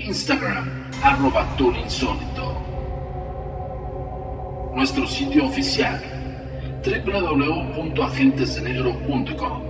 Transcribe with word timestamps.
Instagram, 0.00 0.90
arroba 1.02 1.46
Insólito. 1.58 2.62
Nuestro 4.74 5.06
sitio 5.06 5.44
oficial, 5.46 6.02
www.agentesdenegro.com. 6.84 9.62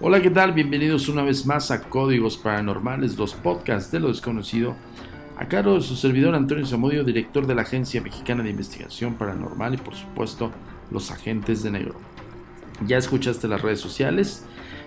Hola, 0.00 0.20
¿qué 0.20 0.30
tal? 0.30 0.52
Bienvenidos 0.52 1.08
una 1.08 1.22
vez 1.22 1.46
más 1.46 1.70
a 1.70 1.88
Códigos 1.88 2.36
Paranormales, 2.36 3.16
los 3.16 3.32
podcasts 3.32 3.90
de 3.90 4.00
lo 4.00 4.08
desconocido. 4.08 4.76
A 5.38 5.48
cargo 5.48 5.72
de 5.74 5.80
su 5.80 5.96
servidor 5.96 6.34
Antonio 6.34 6.66
Zamudio, 6.66 7.02
director 7.02 7.46
de 7.46 7.54
la 7.54 7.62
Agencia 7.62 8.02
Mexicana 8.02 8.42
de 8.42 8.50
Investigación 8.50 9.14
Paranormal 9.14 9.72
y 9.74 9.78
por 9.78 9.94
supuesto 9.94 10.50
los 10.94 11.10
agentes 11.10 11.62
de 11.62 11.72
negro. 11.72 11.96
Ya 12.86 12.96
escuchaste 12.96 13.48
las 13.48 13.60
redes 13.60 13.80
sociales, 13.80 14.46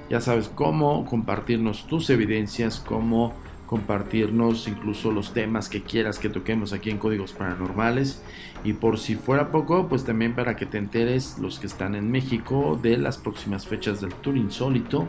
ya 0.09 0.22
sabes 0.22 0.50
cómo 0.50 1.05
compartirnos 1.05 1.86
tus 1.86 2.09
evidencias, 2.09 2.80
cómo 2.80 3.36
compartirnos 3.67 4.67
incluso 4.67 5.11
los 5.11 5.33
temas 5.33 5.67
que 5.69 5.83
quieras 5.83 6.17
que 6.17 6.30
toquemos 6.30 6.73
aquí 6.73 6.89
en 6.89 6.97
Códigos 6.97 7.33
Paranormales. 7.33 8.23
Y 8.63 8.73
por 8.73 8.97
si 8.97 9.16
fuera 9.16 9.52
poco, 9.52 9.88
pues 9.88 10.05
también 10.05 10.33
para 10.33 10.55
que 10.55 10.66
te 10.66 10.78
enteres 10.78 11.38
los 11.39 11.59
que 11.59 11.67
están 11.67 11.94
en 11.94 12.09
México 12.09 12.80
de 12.81 12.97
las 12.97 13.17
próximas 13.17 13.67
fechas 13.67 14.02
del 14.02 14.13
Tour 14.16 14.38
Insólito. 14.38 15.08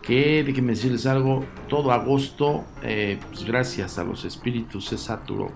Que 0.00 0.42
déjenme 0.44 0.72
decirles 0.72 1.04
algo, 1.06 1.44
todo 1.68 1.92
agosto, 1.92 2.64
eh, 2.82 3.18
pues 3.28 3.44
gracias 3.44 3.98
a 3.98 4.04
los 4.04 4.24
espíritus 4.24 4.86
se 4.86 4.96
saturó. 4.96 5.50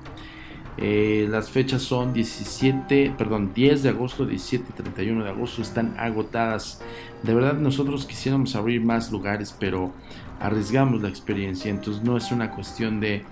Eh, 0.79 1.27
las 1.31 1.51
fechas 1.51 1.83
son 1.83 2.13
17, 2.13 3.15
perdón, 3.19 3.53
10 3.55 3.83
de 3.83 3.89
agosto, 3.91 4.25
17 4.25 4.65
y 4.71 4.73
31 4.73 5.25
de 5.25 5.31
agosto 5.31 5.63
están 5.63 5.95
agotadas. 5.99 6.81
De 7.23 7.35
verdad 7.35 7.55
nosotros 7.55 8.07
quisiéramos 8.07 8.57
abrir 8.57 8.83
más 8.83 9.13
lugares, 9.13 9.55
pero 9.59 9.93
arriesgamos 10.41 11.03
la 11.03 11.09
experiencia. 11.09 11.71
Entonces 11.71 12.03
no 12.03 12.17
es 12.17 12.33
una 12.33 12.51
cuestión 12.51 13.01
de, 13.01 13.25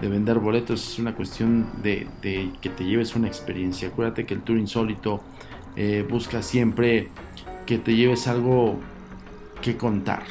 vender 0.00 0.38
boletos, 0.38 0.92
es 0.92 0.98
una 0.98 1.14
cuestión 1.14 1.66
de, 1.82 2.06
que 2.60 2.68
te 2.68 2.84
lleves 2.84 3.14
una 3.14 3.28
experiencia. 3.28 3.88
Acuérdate 3.88 4.26
que 4.26 4.34
el 4.34 4.42
Tour 4.42 4.58
Insólito 4.58 5.22
eh, 5.76 6.06
busca 6.08 6.42
siempre 6.42 7.08
que 7.66 7.78
te 7.78 7.94
lleves 7.94 8.26
algo 8.26 8.78
que 9.62 9.76
contar. 9.76 10.24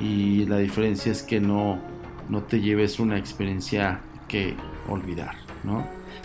Y 0.00 0.46
la 0.46 0.58
diferencia 0.58 1.12
es 1.12 1.22
que 1.22 1.40
no, 1.40 1.78
no 2.28 2.42
te 2.42 2.60
lleves 2.60 2.98
una 2.98 3.18
experiencia 3.18 4.00
que 4.28 4.54
olvidar. 4.88 5.49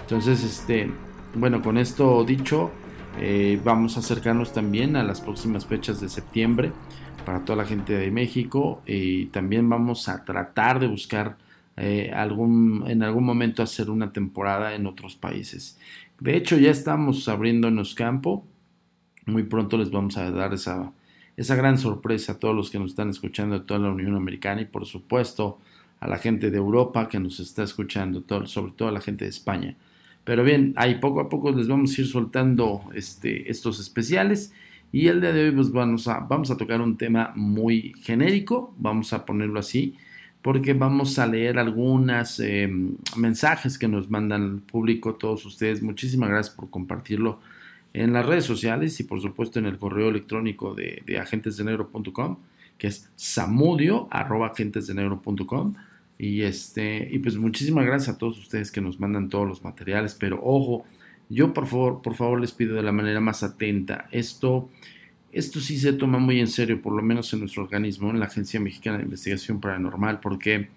Entonces, 0.01 0.43
este, 0.43 0.91
bueno, 1.33 1.61
con 1.61 1.77
esto 1.77 2.23
dicho, 2.23 2.71
eh, 3.19 3.59
vamos 3.63 3.97
a 3.97 3.99
acercarnos 3.99 4.53
también 4.53 4.95
a 4.95 5.03
las 5.03 5.21
próximas 5.21 5.65
fechas 5.65 6.01
de 6.01 6.09
septiembre 6.09 6.71
para 7.25 7.41
toda 7.43 7.57
la 7.57 7.65
gente 7.65 7.93
de 7.93 8.11
México 8.11 8.81
y 8.85 9.27
también 9.27 9.69
vamos 9.69 10.07
a 10.09 10.23
tratar 10.23 10.79
de 10.79 10.87
buscar 10.87 11.37
eh, 11.77 12.11
algún, 12.13 12.85
en 12.87 13.03
algún 13.03 13.25
momento 13.25 13.63
hacer 13.63 13.89
una 13.89 14.13
temporada 14.13 14.75
en 14.75 14.85
otros 14.85 15.15
países. 15.15 15.77
De 16.19 16.37
hecho, 16.37 16.57
ya 16.57 16.71
estamos 16.71 17.27
abriéndonos 17.27 17.95
campo. 17.95 18.45
Muy 19.25 19.43
pronto 19.43 19.77
les 19.77 19.91
vamos 19.91 20.17
a 20.17 20.29
dar 20.31 20.53
esa, 20.53 20.93
esa 21.35 21.55
gran 21.55 21.77
sorpresa 21.77 22.33
a 22.33 22.39
todos 22.39 22.55
los 22.55 22.69
que 22.69 22.79
nos 22.79 22.91
están 22.91 23.09
escuchando 23.09 23.59
de 23.59 23.65
toda 23.65 23.79
la 23.79 23.89
Unión 23.89 24.15
Americana 24.15 24.61
y 24.61 24.65
por 24.65 24.85
supuesto 24.85 25.59
a 25.99 26.07
la 26.07 26.17
gente 26.17 26.51
de 26.51 26.57
Europa 26.57 27.07
que 27.07 27.19
nos 27.19 27.39
está 27.39 27.63
escuchando, 27.63 28.23
sobre 28.45 28.73
todo 28.73 28.89
a 28.89 28.91
la 28.91 29.01
gente 29.01 29.25
de 29.25 29.29
España. 29.29 29.75
Pero 30.23 30.43
bien, 30.43 30.73
ahí 30.75 30.95
poco 30.95 31.21
a 31.21 31.29
poco 31.29 31.51
les 31.51 31.67
vamos 31.67 31.97
a 31.97 32.01
ir 32.01 32.07
soltando 32.07 32.81
este, 32.93 33.49
estos 33.49 33.79
especiales. 33.79 34.51
Y 34.91 35.07
el 35.07 35.21
día 35.21 35.33
de 35.33 35.45
hoy 35.45 35.51
pues 35.51 35.71
vamos 35.71 36.07
a, 36.07 36.19
vamos 36.19 36.51
a 36.51 36.57
tocar 36.57 36.81
un 36.81 36.97
tema 36.97 37.31
muy 37.35 37.93
genérico, 38.01 38.73
vamos 38.77 39.13
a 39.13 39.25
ponerlo 39.25 39.59
así, 39.59 39.95
porque 40.41 40.73
vamos 40.73 41.19
a 41.19 41.27
leer 41.27 41.59
algunos 41.59 42.39
em, 42.39 42.95
mensajes 43.17 43.77
que 43.77 43.87
nos 43.87 44.09
mandan 44.09 44.43
el 44.43 44.61
público, 44.61 45.15
todos 45.15 45.45
ustedes. 45.45 45.83
Muchísimas 45.83 46.29
gracias 46.29 46.55
por 46.55 46.69
compartirlo 46.69 47.39
en 47.93 48.13
las 48.13 48.25
redes 48.25 48.45
sociales 48.45 48.99
y 48.99 49.03
por 49.03 49.21
supuesto 49.21 49.59
en 49.59 49.65
el 49.65 49.77
correo 49.77 50.09
electrónico 50.09 50.73
de, 50.73 51.03
de 51.05 51.19
agentesdenegro.com 51.19 52.37
que 52.77 52.87
es 52.87 53.09
samudio 53.15 54.07
arroba 54.11 54.47
agentesdenegro.com 54.47 55.75
y 56.17 56.43
este 56.43 57.07
y 57.11 57.19
pues 57.19 57.35
muchísimas 57.37 57.85
gracias 57.85 58.15
a 58.15 58.17
todos 58.17 58.37
ustedes 58.39 58.71
que 58.71 58.81
nos 58.81 58.99
mandan 58.99 59.29
todos 59.29 59.47
los 59.47 59.63
materiales. 59.63 60.15
Pero 60.15 60.39
ojo 60.43 60.85
yo 61.29 61.53
por 61.53 61.67
favor 61.67 62.01
por 62.01 62.15
favor 62.15 62.39
les 62.39 62.51
pido 62.51 62.75
de 62.75 62.83
la 62.83 62.91
manera 62.91 63.19
más 63.19 63.43
atenta. 63.43 64.07
Esto 64.11 64.69
esto 65.31 65.59
sí 65.59 65.77
se 65.77 65.93
toma 65.93 66.19
muy 66.19 66.39
en 66.39 66.47
serio 66.47 66.81
por 66.81 66.93
lo 66.93 67.01
menos 67.01 67.31
en 67.33 67.39
nuestro 67.39 67.63
organismo 67.63 68.09
en 68.09 68.19
la 68.19 68.27
agencia 68.27 68.59
mexicana 68.59 68.97
de 68.97 69.03
investigación 69.03 69.59
paranormal 69.59 70.19
porque 70.21 70.69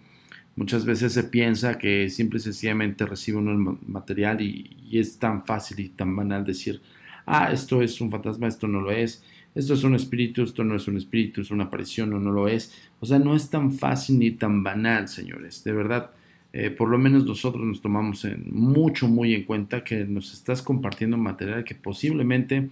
muchas 0.57 0.85
veces 0.85 1.13
se 1.13 1.25
piensa 1.25 1.79
que 1.79 2.09
simple 2.11 2.39
y 2.39 2.43
sencillamente 2.43 3.07
recibe 3.07 3.39
uno 3.39 3.53
el 3.53 3.79
material 3.87 4.41
y, 4.41 4.77
y 4.91 4.99
es 4.99 5.19
tan 5.19 5.45
fácil 5.45 5.79
y 5.79 5.89
tan 5.91 6.17
banal 6.17 6.45
decir 6.45 6.81
ah 7.27 7.51
esto 7.53 7.83
es 7.83 8.01
un 8.01 8.11
fantasma 8.11 8.49
esto 8.49 8.67
no 8.67 8.81
lo 8.81 8.91
es 8.91 9.23
esto 9.59 9.75
es 9.75 9.83
un 9.83 9.97
espíritu, 9.97 10.43
esto 10.43 10.63
no 10.63 10.77
es 10.77 10.87
un 10.87 10.97
espíritu, 10.97 11.41
es 11.41 11.51
una 11.51 11.65
aparición 11.65 12.13
o 12.13 12.21
no 12.21 12.31
lo 12.31 12.47
es. 12.47 12.73
O 13.01 13.07
sea, 13.07 13.19
no 13.19 13.35
es 13.35 13.51
tan 13.51 13.73
fácil 13.73 14.21
ni 14.21 14.31
tan 14.31 14.63
banal, 14.63 15.09
señores. 15.09 15.65
De 15.65 15.73
verdad, 15.73 16.13
eh, 16.53 16.71
por 16.71 16.89
lo 16.89 16.97
menos 16.97 17.27
nosotros 17.27 17.67
nos 17.67 17.81
tomamos 17.81 18.25
en, 18.25 18.45
mucho, 18.53 19.09
muy 19.09 19.35
en 19.35 19.43
cuenta 19.43 19.83
que 19.83 20.05
nos 20.05 20.33
estás 20.33 20.63
compartiendo 20.63 21.17
material 21.17 21.65
que 21.65 21.75
posiblemente 21.75 22.71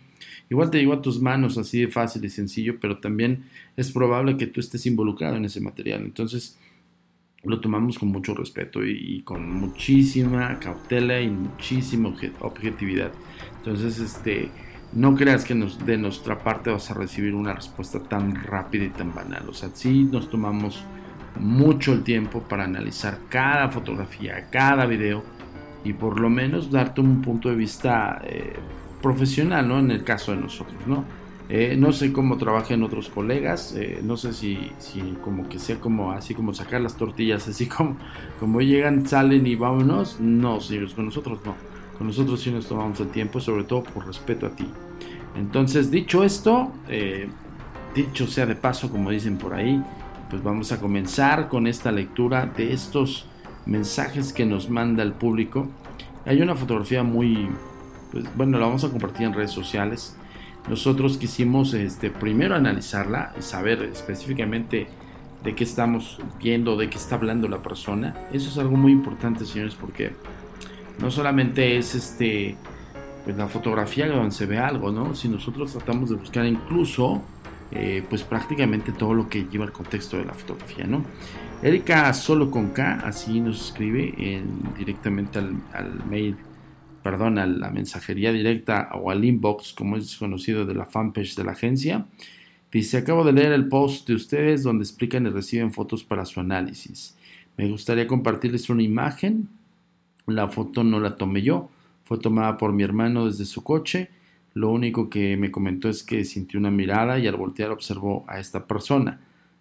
igual 0.48 0.70
te 0.70 0.78
llegó 0.78 0.92
a 0.92 1.02
tus 1.02 1.20
manos 1.20 1.58
así 1.58 1.80
de 1.80 1.88
fácil 1.88 2.24
y 2.24 2.30
sencillo, 2.30 2.78
pero 2.80 2.98
también 2.98 3.46
es 3.76 3.90
probable 3.90 4.36
que 4.36 4.46
tú 4.46 4.60
estés 4.60 4.86
involucrado 4.86 5.34
en 5.34 5.44
ese 5.44 5.60
material. 5.60 6.04
Entonces, 6.04 6.56
lo 7.42 7.60
tomamos 7.60 7.98
con 7.98 8.10
mucho 8.10 8.32
respeto 8.32 8.86
y, 8.86 9.22
con 9.22 9.50
muchísima 9.52 10.60
cautela 10.60 11.20
y 11.20 11.30
muchísima 11.30 12.14
objetividad. 12.40 13.10
Entonces, 13.58 13.98
este 13.98 14.50
no 14.92 15.14
creas 15.14 15.44
que 15.44 15.54
de 15.54 15.98
nuestra 15.98 16.38
parte 16.38 16.70
vas 16.70 16.90
a 16.90 16.94
recibir 16.94 17.34
una 17.34 17.52
respuesta 17.52 18.00
tan 18.00 18.34
rápida 18.34 18.84
y 18.84 18.90
tan 18.90 19.14
banal. 19.14 19.48
O 19.48 19.52
sea, 19.52 19.70
sí 19.72 20.04
nos 20.04 20.30
tomamos 20.30 20.84
mucho 21.38 21.92
el 21.92 22.02
tiempo 22.02 22.40
para 22.40 22.64
analizar 22.64 23.18
cada 23.28 23.68
fotografía, 23.68 24.48
cada 24.50 24.86
video 24.86 25.22
y 25.84 25.92
por 25.92 26.18
lo 26.18 26.30
menos 26.30 26.70
darte 26.70 27.00
un 27.00 27.22
punto 27.22 27.48
de 27.48 27.56
vista 27.56 28.20
eh, 28.24 28.54
profesional, 29.02 29.68
¿no? 29.68 29.78
En 29.78 29.90
el 29.90 30.02
caso 30.02 30.32
de 30.32 30.38
nosotros, 30.38 30.86
¿no? 30.86 31.04
Eh, 31.48 31.76
no 31.78 31.92
sé 31.92 32.12
cómo 32.12 32.38
trabajan 32.38 32.82
otros 32.82 33.08
colegas, 33.08 33.72
eh, 33.76 34.00
no 34.02 34.16
sé 34.16 34.32
si, 34.32 34.72
si, 34.78 35.00
como 35.22 35.48
que 35.48 35.60
sea 35.60 35.76
como 35.78 36.10
así 36.10 36.34
como 36.34 36.52
sacar 36.52 36.80
las 36.80 36.96
tortillas, 36.96 37.46
así 37.48 37.66
como, 37.66 37.96
como 38.40 38.60
llegan, 38.60 39.06
salen 39.06 39.46
y 39.46 39.54
vámonos. 39.54 40.18
No, 40.20 40.60
señores, 40.60 40.94
con 40.94 41.04
nosotros 41.04 41.40
no. 41.44 41.54
Con 41.98 42.06
nosotros 42.06 42.40
sí 42.40 42.50
nos 42.50 42.66
tomamos 42.66 43.00
el 43.00 43.08
tiempo, 43.08 43.40
sobre 43.40 43.64
todo 43.64 43.82
por 43.82 44.06
respeto 44.06 44.46
a 44.46 44.50
ti. 44.50 44.66
Entonces, 45.36 45.90
dicho 45.90 46.24
esto, 46.24 46.72
eh, 46.88 47.28
dicho 47.94 48.26
sea 48.26 48.46
de 48.46 48.56
paso, 48.56 48.90
como 48.90 49.10
dicen 49.10 49.38
por 49.38 49.54
ahí, 49.54 49.82
pues 50.30 50.42
vamos 50.42 50.72
a 50.72 50.80
comenzar 50.80 51.48
con 51.48 51.66
esta 51.66 51.92
lectura 51.92 52.46
de 52.46 52.72
estos 52.72 53.26
mensajes 53.64 54.32
que 54.32 54.44
nos 54.46 54.68
manda 54.70 55.02
el 55.02 55.12
público. 55.12 55.68
Hay 56.24 56.40
una 56.42 56.54
fotografía 56.54 57.02
muy, 57.02 57.48
pues 58.12 58.24
bueno, 58.36 58.58
la 58.58 58.66
vamos 58.66 58.84
a 58.84 58.90
compartir 58.90 59.26
en 59.26 59.34
redes 59.34 59.50
sociales 59.50 60.16
nosotros 60.68 61.16
quisimos 61.16 61.74
este, 61.74 62.10
primero 62.10 62.56
analizarla 62.56 63.32
y 63.38 63.42
saber 63.42 63.82
específicamente 63.82 64.88
de 65.44 65.54
qué 65.54 65.62
estamos 65.62 66.18
viendo, 66.40 66.76
de 66.76 66.90
qué 66.90 66.96
está 66.96 67.14
hablando 67.14 67.46
la 67.46 67.62
persona. 67.62 68.16
Eso 68.32 68.48
es 68.50 68.58
algo 68.58 68.76
muy 68.76 68.90
importante, 68.90 69.44
señores, 69.44 69.76
porque 69.76 70.12
no 70.98 71.10
solamente 71.10 71.76
es 71.76 71.94
este 71.94 72.56
pues 73.24 73.36
la 73.36 73.48
fotografía 73.48 74.06
donde 74.06 74.30
se 74.30 74.46
ve 74.46 74.58
algo, 74.58 74.92
¿no? 74.92 75.14
Si 75.16 75.28
nosotros 75.28 75.72
tratamos 75.72 76.10
de 76.10 76.16
buscar 76.16 76.46
incluso 76.46 77.22
eh, 77.72 78.04
pues 78.08 78.22
prácticamente 78.22 78.92
todo 78.92 79.14
lo 79.14 79.28
que 79.28 79.46
lleva 79.50 79.64
el 79.64 79.72
contexto 79.72 80.16
de 80.16 80.24
la 80.24 80.32
fotografía, 80.32 80.86
¿no? 80.86 81.04
Erika 81.62 82.12
solo 82.14 82.50
con 82.50 82.68
K, 82.68 83.00
así 83.04 83.40
nos 83.40 83.66
escribe 83.66 84.44
directamente 84.78 85.40
al, 85.40 86.04
mail, 86.08 86.36
perdón, 87.02 87.38
a 87.38 87.46
la 87.46 87.70
mensajería 87.70 88.32
directa 88.32 88.90
o 88.94 89.10
al 89.10 89.24
inbox, 89.24 89.72
como 89.72 89.96
es 89.96 90.16
conocido 90.16 90.64
de 90.64 90.74
la 90.74 90.86
fanpage 90.86 91.34
de 91.34 91.44
la 91.44 91.52
agencia. 91.52 92.06
Dice, 92.70 92.98
acabo 92.98 93.24
de 93.24 93.32
leer 93.32 93.52
el 93.52 93.68
post 93.68 94.06
de 94.06 94.14
ustedes 94.14 94.62
donde 94.62 94.84
explican 94.84 95.26
y 95.26 95.30
reciben 95.30 95.72
fotos 95.72 96.04
para 96.04 96.24
su 96.24 96.38
análisis. 96.38 97.16
Me 97.56 97.68
gustaría 97.68 98.06
compartirles 98.06 98.68
una 98.70 98.82
imagen. 98.82 99.48
La 100.26 100.48
foto 100.48 100.84
no 100.84 101.00
la 101.00 101.16
tomé 101.16 101.42
yo, 101.42 101.70
fue 102.04 102.18
tomada 102.18 102.56
por 102.56 102.72
mi 102.72 102.82
hermano 102.82 103.26
desde 103.26 103.44
su 103.44 103.62
coche. 103.62 104.10
Lo 104.54 104.70
único 104.70 105.10
que 105.10 105.36
me 105.36 105.50
comentó 105.50 105.88
es 105.88 106.02
que 106.02 106.24
sintió 106.24 106.58
una 106.58 106.70
mirada 106.70 107.18
y 107.18 107.26
al 107.26 107.36
voltear 107.36 107.70
observó 107.70 108.24
a 108.28 108.38
esta 108.40 108.66
persona. 108.66 109.20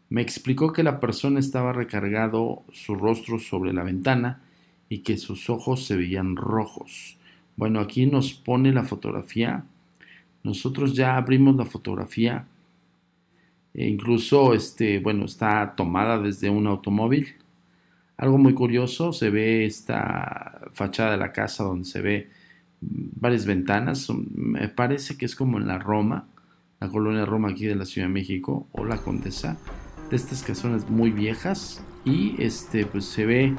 Me 0.09 0.21
explicó 0.21 0.71
que 0.71 0.83
la 0.83 0.99
persona 0.99 1.39
estaba 1.39 1.73
recargado 1.73 2.63
su 2.71 2.95
rostro 2.95 3.39
sobre 3.39 3.73
la 3.73 3.83
ventana 3.83 4.41
y 4.89 4.99
que 4.99 5.17
sus 5.17 5.49
ojos 5.49 5.85
se 5.85 5.97
veían 5.97 6.35
rojos. 6.35 7.17
Bueno, 7.57 7.79
aquí 7.79 8.05
nos 8.05 8.33
pone 8.33 8.71
la 8.71 8.83
fotografía. 8.83 9.65
Nosotros 10.43 10.93
ya 10.93 11.17
abrimos 11.17 11.55
la 11.55 11.65
fotografía 11.65 12.45
e 13.73 13.87
incluso, 13.87 14.53
este, 14.53 14.99
bueno, 14.99 15.25
está 15.25 15.75
tomada 15.75 16.17
desde 16.17 16.49
un 16.49 16.67
automóvil. 16.67 17.35
Algo 18.17 18.37
muy 18.37 18.53
curioso, 18.53 19.11
se 19.11 19.29
ve 19.29 19.65
esta 19.65 20.69
fachada 20.71 21.11
de 21.11 21.17
la 21.17 21.33
casa 21.33 21.63
donde 21.63 21.85
se 21.85 22.01
ve 22.01 22.29
varias 22.79 23.45
ventanas. 23.45 24.09
Me 24.33 24.69
parece 24.69 25.17
que 25.17 25.25
es 25.25 25.35
como 25.35 25.57
en 25.57 25.67
la 25.67 25.79
Roma, 25.79 26.27
la 26.79 26.87
colonia 26.87 27.25
Roma 27.25 27.49
aquí 27.49 27.65
de 27.65 27.75
la 27.75 27.85
Ciudad 27.85 28.07
de 28.07 28.13
México, 28.13 28.67
o 28.71 28.85
la 28.85 28.97
Condesa, 28.97 29.57
de 30.09 30.15
estas 30.15 30.43
casonas 30.43 30.89
muy 30.89 31.11
viejas. 31.11 31.83
Y 32.05 32.41
este, 32.41 32.85
pues 32.85 33.05
se 33.05 33.25
ve, 33.25 33.53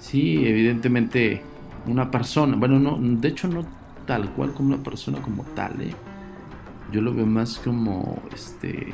sí, 0.00 0.46
evidentemente 0.46 1.42
una 1.86 2.10
persona. 2.10 2.56
Bueno, 2.56 2.78
no, 2.78 2.98
de 3.00 3.28
hecho 3.28 3.48
no 3.48 3.64
tal 4.06 4.30
cual 4.32 4.52
como 4.52 4.74
una 4.74 4.82
persona 4.82 5.22
como 5.22 5.44
tal, 5.54 5.80
¿eh? 5.80 5.94
Yo 6.92 7.00
lo 7.00 7.14
veo 7.14 7.26
más 7.26 7.58
como 7.58 8.22
este 8.34 8.92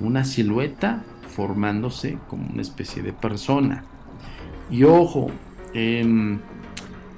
una 0.00 0.24
silueta 0.24 1.04
formándose 1.34 2.18
como 2.28 2.48
una 2.48 2.62
especie 2.62 3.02
de 3.02 3.12
persona. 3.12 3.84
Y 4.70 4.84
ojo, 4.84 5.30
em, 5.74 6.38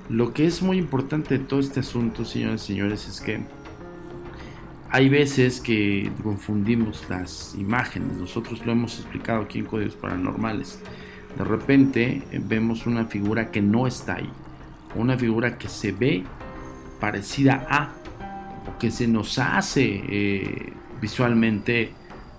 lo 0.08 0.32
que 0.32 0.46
es 0.46 0.62
muy 0.62 0.78
importante 0.78 1.38
de 1.38 1.44
todo 1.44 1.60
este 1.60 1.80
asunto, 1.80 2.24
señores 2.24 2.64
y 2.64 2.66
señores, 2.66 3.08
es 3.08 3.20
que 3.20 3.40
hay 4.90 5.08
veces 5.08 5.60
que 5.60 6.10
confundimos 6.22 7.04
las 7.10 7.54
imágenes. 7.58 8.16
Nosotros 8.16 8.64
lo 8.64 8.72
hemos 8.72 8.98
explicado 8.98 9.42
aquí 9.42 9.58
en 9.58 9.66
Códigos 9.66 9.96
Paranormales. 9.96 10.80
De 11.36 11.44
repente 11.44 12.22
eh, 12.32 12.40
vemos 12.42 12.86
una 12.86 13.04
figura 13.04 13.50
que 13.50 13.60
no 13.60 13.86
está 13.86 14.16
ahí. 14.16 14.30
Una 14.94 15.16
figura 15.18 15.58
que 15.58 15.68
se 15.68 15.92
ve 15.92 16.24
parecida 17.00 17.66
a 17.68 17.92
o 18.66 18.78
que 18.78 18.90
se 18.90 19.06
nos 19.06 19.38
hace 19.38 20.02
eh, 20.08 20.72
visualmente 21.00 21.92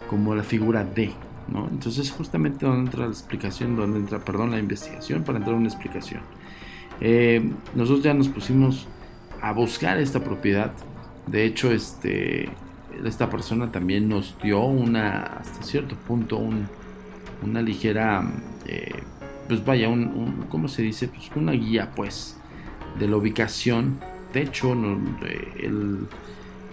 como 0.10 0.34
la 0.34 0.44
figura 0.44 0.84
de, 0.84 1.12
¿no? 1.52 1.68
Entonces 1.70 2.12
justamente 2.12 2.66
donde 2.66 2.82
entra 2.82 3.06
la 3.06 3.12
explicación, 3.12 3.76
donde 3.76 4.00
entra, 4.00 4.20
perdón, 4.20 4.52
la 4.52 4.60
investigación 4.60 5.24
para 5.24 5.38
entrar 5.38 5.56
a 5.56 5.60
una 5.60 5.68
explicación. 5.68 6.22
Eh, 7.02 7.52
nosotros 7.76 8.04
ya 8.04 8.14
nos 8.14 8.28
pusimos 8.28 8.88
a 9.42 9.54
buscar 9.54 10.00
esta 10.00 10.24
propiedad. 10.24 10.74
De 11.28 11.46
hecho, 11.46 11.72
este, 11.72 12.50
esta 13.06 13.30
persona 13.30 13.72
también 13.72 14.10
nos 14.10 14.38
dio 14.42 14.62
una, 14.62 15.24
hasta 15.24 15.64
cierto 15.64 15.96
punto, 15.96 16.40
una 17.42 17.62
ligera, 17.62 18.30
eh, 18.66 19.02
pues 19.48 19.64
vaya, 19.64 19.90
un, 19.90 20.46
¿cómo 20.50 20.68
se 20.68 20.82
dice? 20.82 21.08
Pues 21.08 21.30
una 21.36 21.54
guía, 21.54 21.92
pues, 21.96 22.38
de 23.00 23.08
la 23.08 23.18
ubicación. 23.18 24.00
De 24.34 24.42
hecho, 24.44 24.74
eh, 24.74 25.54
el 25.64 26.08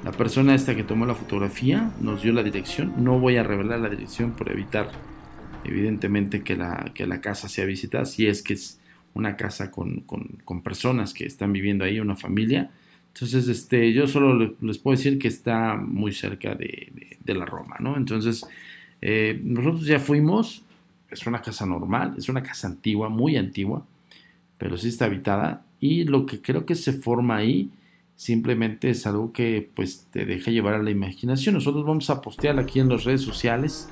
la 0.04 0.12
persona 0.12 0.54
esta 0.54 0.76
que 0.76 0.84
tomó 0.84 1.06
la 1.06 1.14
fotografía 1.14 1.90
nos 2.00 2.22
dio 2.22 2.32
la 2.32 2.43
dirección. 2.43 2.93
No 3.02 3.19
voy 3.19 3.37
a 3.37 3.43
revelar 3.43 3.81
la 3.81 3.88
dirección 3.88 4.32
por 4.32 4.50
evitar, 4.50 4.90
evidentemente, 5.64 6.43
que 6.43 6.56
la, 6.56 6.93
que 6.94 7.06
la 7.06 7.20
casa 7.20 7.48
sea 7.48 7.64
visitada. 7.64 8.04
Si 8.04 8.26
es 8.26 8.43
que 8.43 8.54
es 8.54 8.78
una 9.16 9.37
casa 9.37 9.70
con, 9.70 10.04
personas 10.62 11.14
que 11.14 11.25
están 11.25 11.52
viviendo 11.52 11.84
ahí, 11.84 11.98
una 11.98 12.16
familia. 12.16 12.70
Entonces, 13.14 13.48
este, 13.48 13.93
yo 13.93 14.06
solo 14.06 14.54
les 14.60 14.78
puedo 14.78 14.96
decir 14.96 15.19
que 15.19 15.28
está 15.28 15.75
muy 15.76 16.12
cerca 16.12 16.54
de, 16.54 16.93
la 17.25 17.46
Roma, 17.46 17.76
¿no? 17.81 17.96
Entonces, 17.96 18.46
eh, 19.00 19.40
nosotros 19.43 19.87
ya 19.87 19.98
fuimos. 19.98 20.62
Es 21.10 21.26
una 21.26 21.40
casa 21.40 21.66
normal, 21.66 22.14
es 22.19 22.28
una 22.28 22.43
casa 22.43 22.66
antigua, 22.66 23.08
muy 23.08 23.37
antigua, 23.37 23.87
pero 24.58 24.76
sí 24.76 24.88
está 24.88 25.06
habitada. 25.06 25.64
Y 25.81 26.04
lo 26.04 26.26
que 26.26 26.43
creo 26.43 26.66
que 26.66 26.75
se 26.75 26.93
forma 26.93 27.37
ahí 27.37 27.70
simplemente 28.17 28.91
es 28.91 29.07
algo 29.07 29.33
que 29.33 29.71
pues 29.75 30.09
te 30.11 30.25
deja 30.25 30.51
llevar 30.51 30.75
a 30.75 30.83
la 30.83 30.91
imaginación. 30.91 31.55
Nosotros 31.55 31.85
vamos 31.85 32.11
a 32.11 32.23
postear 32.23 32.59
aquí 32.59 32.81
en 32.81 32.89
las 32.89 33.05
redes 33.05 33.21
sociales. 33.21 33.89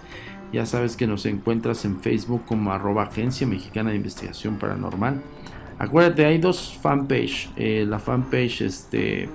Ya 0.53 0.67
sabes 0.67 0.97
que 0.97 1.07
nos 1.07 1.27
encuentras 1.27 1.85
en 1.85 2.01
Facebook 2.01 2.45
como 2.47 2.73
arroba 2.73 3.05
agencia 3.05 3.47
mexicana 3.47 3.91
de 3.91 3.97
investigación 3.97 4.57
paranormal. 4.59 5.23
Acuérdate, 5.79 6.25
hay 6.25 6.39
dos 6.39 6.79
fanpage. 6.81 7.51
Eh, 7.57 7.85
la 7.87 7.99
fanpage, 7.99 8.63
este, 8.63 9.29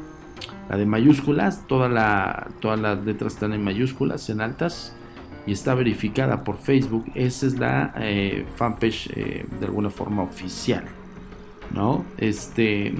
la 0.69 0.77
de 0.77 0.85
mayúsculas, 0.85 1.67
toda 1.67 1.89
la, 1.89 2.47
todas 2.61 2.79
las 2.79 3.05
letras 3.05 3.33
están 3.33 3.53
en 3.53 3.63
mayúsculas, 3.63 4.29
en 4.29 4.41
altas, 4.41 4.95
y 5.45 5.51
está 5.51 5.75
verificada 5.75 6.43
por 6.43 6.57
Facebook. 6.57 7.05
Esa 7.15 7.47
es 7.47 7.59
la 7.59 7.93
eh, 7.97 8.45
fanpage 8.55 9.09
eh, 9.15 9.45
de 9.59 9.65
alguna 9.65 9.89
forma 9.89 10.23
oficial, 10.23 10.85
¿no? 11.73 12.05
Este, 12.17 12.93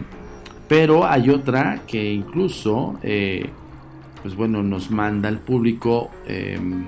pero 0.69 1.06
hay 1.06 1.31
otra 1.31 1.81
que 1.88 2.13
incluso, 2.13 3.00
eh, 3.01 3.50
pues 4.21 4.36
bueno, 4.36 4.62
nos 4.62 4.92
manda 4.92 5.27
al 5.27 5.39
público. 5.39 6.12
Em, 6.27 6.85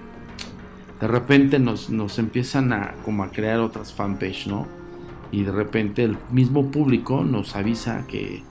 de 1.00 1.08
repente 1.08 1.58
nos, 1.58 1.90
nos, 1.90 2.20
empiezan 2.20 2.74
a 2.74 2.94
como 3.04 3.24
a 3.24 3.32
crear 3.32 3.60
otras 3.60 3.92
fanpage, 3.92 4.46
¿no? 4.46 4.68
Y 5.32 5.42
de 5.44 5.52
repente 5.52 6.04
el 6.04 6.16
mismo 6.30 6.70
público 6.70 7.24
nos 7.24 7.56
avisa 7.56 8.06
que, 8.08 8.44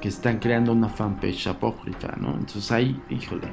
que 0.00 0.08
están 0.08 0.38
creando 0.38 0.72
una 0.72 0.88
fanpage 0.88 1.46
apócrifa, 1.48 2.16
¿no? 2.18 2.30
Entonces 2.30 2.72
ahí, 2.72 2.98
híjole, 3.10 3.48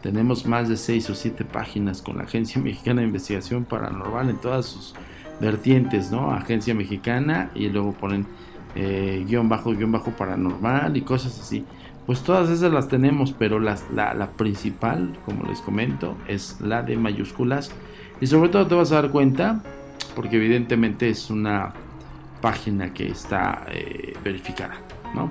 tenemos 0.00 0.46
más 0.46 0.68
de 0.68 0.76
seis 0.76 1.10
o 1.10 1.16
siete 1.16 1.44
páginas 1.44 2.02
con 2.02 2.18
la 2.18 2.22
Agencia 2.22 2.62
Mexicana 2.62 3.00
de 3.00 3.08
Investigación 3.08 3.64
Paranormal 3.64 4.30
en 4.30 4.36
todas 4.36 4.66
sus 4.66 4.94
vertientes, 5.40 6.12
¿no? 6.12 6.30
Agencia 6.30 6.72
Mexicana 6.72 7.50
y 7.56 7.68
luego 7.68 7.94
ponen 7.94 8.26
eh, 8.74 9.24
guion 9.26 9.48
bajo, 9.48 9.72
guion 9.72 9.92
bajo 9.92 10.10
paranormal 10.12 10.96
y 10.96 11.02
cosas 11.02 11.38
así. 11.40 11.64
Pues 12.06 12.22
todas 12.22 12.50
esas 12.50 12.72
las 12.72 12.88
tenemos, 12.88 13.32
pero 13.32 13.60
la, 13.60 13.76
la, 13.94 14.30
principal, 14.32 15.16
como 15.24 15.44
les 15.44 15.60
comento, 15.60 16.16
es 16.26 16.60
la 16.60 16.82
de 16.82 16.96
mayúsculas. 16.96 17.70
Y 18.20 18.26
sobre 18.26 18.48
todo 18.48 18.66
te 18.66 18.74
vas 18.74 18.90
a 18.92 18.96
dar 18.96 19.10
cuenta, 19.10 19.62
porque 20.16 20.36
evidentemente 20.36 21.08
es 21.08 21.30
una 21.30 21.72
página 22.40 22.92
que 22.92 23.06
está 23.08 23.66
eh, 23.68 24.14
verificada, 24.24 24.74
¿no? 25.14 25.30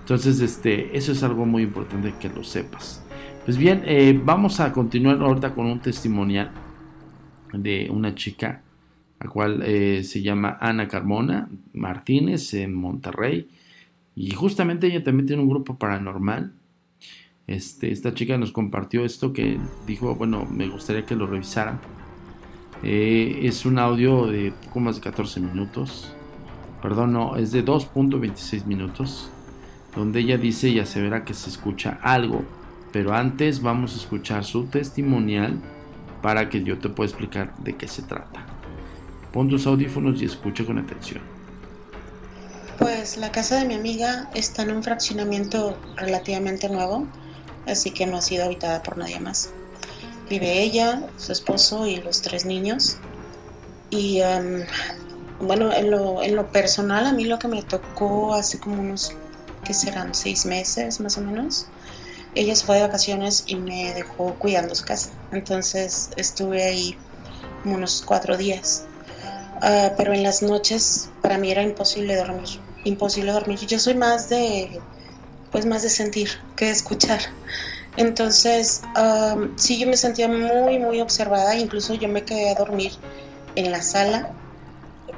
Entonces, 0.00 0.40
este, 0.40 0.96
eso 0.96 1.12
es 1.12 1.22
algo 1.22 1.46
muy 1.46 1.62
importante 1.62 2.14
que 2.20 2.28
lo 2.28 2.44
sepas. 2.44 3.02
Pues 3.44 3.56
bien, 3.56 3.82
eh, 3.84 4.18
vamos 4.22 4.60
a 4.60 4.72
continuar 4.72 5.20
ahorita 5.20 5.54
con 5.54 5.66
un 5.66 5.80
testimonial 5.80 6.50
de 7.52 7.88
una 7.90 8.14
chica 8.14 8.62
la 9.20 9.28
cual 9.28 9.62
eh, 9.64 10.04
se 10.04 10.22
llama 10.22 10.58
Ana 10.60 10.88
Carmona 10.88 11.48
Martínez 11.72 12.54
en 12.54 12.74
Monterrey. 12.74 13.48
Y 14.14 14.32
justamente 14.32 14.88
ella 14.88 15.02
también 15.02 15.26
tiene 15.26 15.42
un 15.42 15.48
grupo 15.48 15.76
paranormal. 15.76 16.52
Este, 17.46 17.90
esta 17.90 18.14
chica 18.14 18.36
nos 18.36 18.52
compartió 18.52 19.04
esto 19.04 19.32
que 19.32 19.58
dijo, 19.86 20.14
bueno, 20.14 20.46
me 20.50 20.68
gustaría 20.68 21.06
que 21.06 21.16
lo 21.16 21.26
revisaran. 21.26 21.80
Eh, 22.82 23.40
es 23.42 23.66
un 23.66 23.78
audio 23.78 24.26
de 24.26 24.52
poco 24.66 24.80
más 24.80 24.96
de 24.96 25.02
14 25.02 25.40
minutos. 25.40 26.12
Perdón, 26.82 27.12
no, 27.12 27.36
es 27.36 27.50
de 27.52 27.64
2.26 27.64 28.66
minutos. 28.66 29.30
Donde 29.96 30.20
ella 30.20 30.38
dice 30.38 30.68
y 30.68 30.78
asevera 30.78 31.24
que 31.24 31.34
se 31.34 31.50
escucha 31.50 31.98
algo. 32.02 32.44
Pero 32.92 33.14
antes 33.14 33.62
vamos 33.62 33.94
a 33.94 33.96
escuchar 33.96 34.44
su 34.44 34.66
testimonial 34.66 35.58
para 36.22 36.48
que 36.48 36.62
yo 36.62 36.78
te 36.78 36.88
pueda 36.88 37.08
explicar 37.08 37.56
de 37.58 37.76
qué 37.76 37.88
se 37.88 38.02
trata. 38.02 38.57
Pon 39.32 39.48
tus 39.48 39.66
audífonos 39.66 40.20
y 40.22 40.24
escucha 40.24 40.64
con 40.64 40.78
atención. 40.78 41.20
Pues 42.78 43.16
la 43.16 43.32
casa 43.32 43.58
de 43.58 43.66
mi 43.66 43.74
amiga 43.74 44.30
está 44.34 44.62
en 44.62 44.70
un 44.70 44.82
fraccionamiento 44.82 45.76
relativamente 45.96 46.68
nuevo. 46.68 47.06
así 47.66 47.90
que 47.90 48.06
no 48.06 48.16
ha 48.16 48.22
sido 48.22 48.44
habitada 48.44 48.82
por 48.82 48.96
nadie 48.96 49.20
más. 49.20 49.50
Vive 50.30 50.62
ella, 50.62 51.02
su 51.16 51.32
esposo 51.32 51.86
y 51.86 51.96
los 51.96 52.22
tres 52.22 52.44
niños. 52.44 52.96
Y 53.90 54.20
bueno, 55.40 55.72
en 55.72 55.90
lo, 55.90 56.22
en 56.22 56.36
lo 56.36 56.50
personal 56.50 57.06
a 57.06 57.12
mí 57.12 57.24
lo 57.24 57.38
que 57.38 57.48
me 57.48 57.62
tocó 57.62 58.34
hace 58.34 58.58
como 58.58 58.80
unos, 58.80 59.12
que 59.64 59.74
serán 59.74 60.14
seis 60.14 60.46
meses 60.46 61.00
más 61.00 61.18
o 61.18 61.20
menos, 61.20 61.66
ella 62.34 62.54
se 62.54 62.64
fue 62.64 62.76
de 62.76 62.82
vacaciones 62.82 63.44
y 63.46 63.56
me 63.56 63.92
dejó 63.94 64.34
cuidando 64.34 64.74
su 64.74 64.84
casa. 64.84 65.10
Entonces 65.32 66.10
estuve 66.16 66.62
ahí 66.64 66.96
unos 67.64 68.02
cuatro 68.06 68.36
días. 68.36 68.84
Ah, 69.60 69.92
pero 69.96 70.12
en 70.12 70.22
las 70.22 70.42
noches 70.42 71.10
para 71.20 71.38
mí 71.38 71.50
era 71.50 71.62
imposible 71.62 72.16
dormir, 72.16 72.48
imposible 72.84 73.32
dormir. 73.32 73.58
Yo 73.60 73.78
soy 73.78 73.94
más 73.94 74.28
de, 74.28 74.80
pues 75.50 75.66
más 75.66 75.82
de 75.82 75.90
sentir 75.90 76.30
que 76.56 76.66
de 76.66 76.70
escuchar. 76.72 77.20
Entonces, 77.96 78.82
sí, 79.56 79.78
yo 79.78 79.88
me 79.88 79.96
sentía 79.96 80.28
muy, 80.28 80.78
muy 80.78 81.00
observada. 81.00 81.56
Incluso 81.56 81.94
yo 81.94 82.08
me 82.08 82.22
quedé 82.22 82.50
a 82.50 82.54
dormir 82.54 82.92
en 83.56 83.72
la 83.72 83.82
sala 83.82 84.30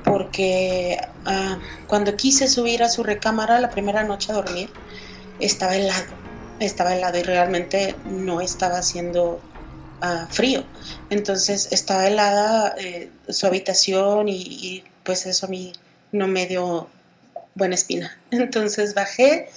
porque 0.04 0.99
ah, 1.26 1.59
cuando 1.87 2.16
quise 2.16 2.49
subir 2.49 2.82
a 2.82 2.88
su 2.88 3.02
recámara 3.02 3.61
la 3.61 3.68
primera 3.68 4.02
noche 4.04 4.32
a 4.32 4.37
dormir, 4.37 4.70
estaba 5.40 5.76
helado, 5.76 6.14
estaba 6.59 6.94
helado 6.94 7.18
y 7.18 7.23
realmente 7.23 7.94
no 8.06 8.40
estaba 8.40 8.78
haciendo 8.78 9.40
ah, 10.00 10.26
frío. 10.30 10.64
Entonces 11.11 11.69
estaba 11.71 12.07
helada 12.07 12.75
eh, 12.78 13.11
su 13.28 13.47
habitación 13.47 14.28
y, 14.28 14.42
y, 14.42 14.85
pues 15.04 15.26
eso 15.26 15.47
a 15.47 15.49
mí 15.49 15.73
no 16.12 16.26
me 16.28 16.47
dio 16.47 16.88
buena 17.54 17.75
espina. 17.75 18.19
Entonces 18.30 18.95
bajé 18.95 19.49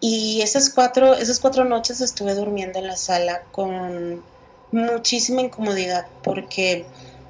y 0.00 0.40
esas 0.42 0.70
cuatro, 0.70 1.14
esas 1.14 1.40
cuatro 1.40 1.64
noches 1.64 2.00
estuve 2.00 2.34
durmiendo 2.34 2.78
en 2.78 2.86
la 2.86 2.96
sala 2.96 3.42
con 3.50 4.22
muchísima 4.70 5.40
incomodidad 5.40 6.06
porque 6.22 6.84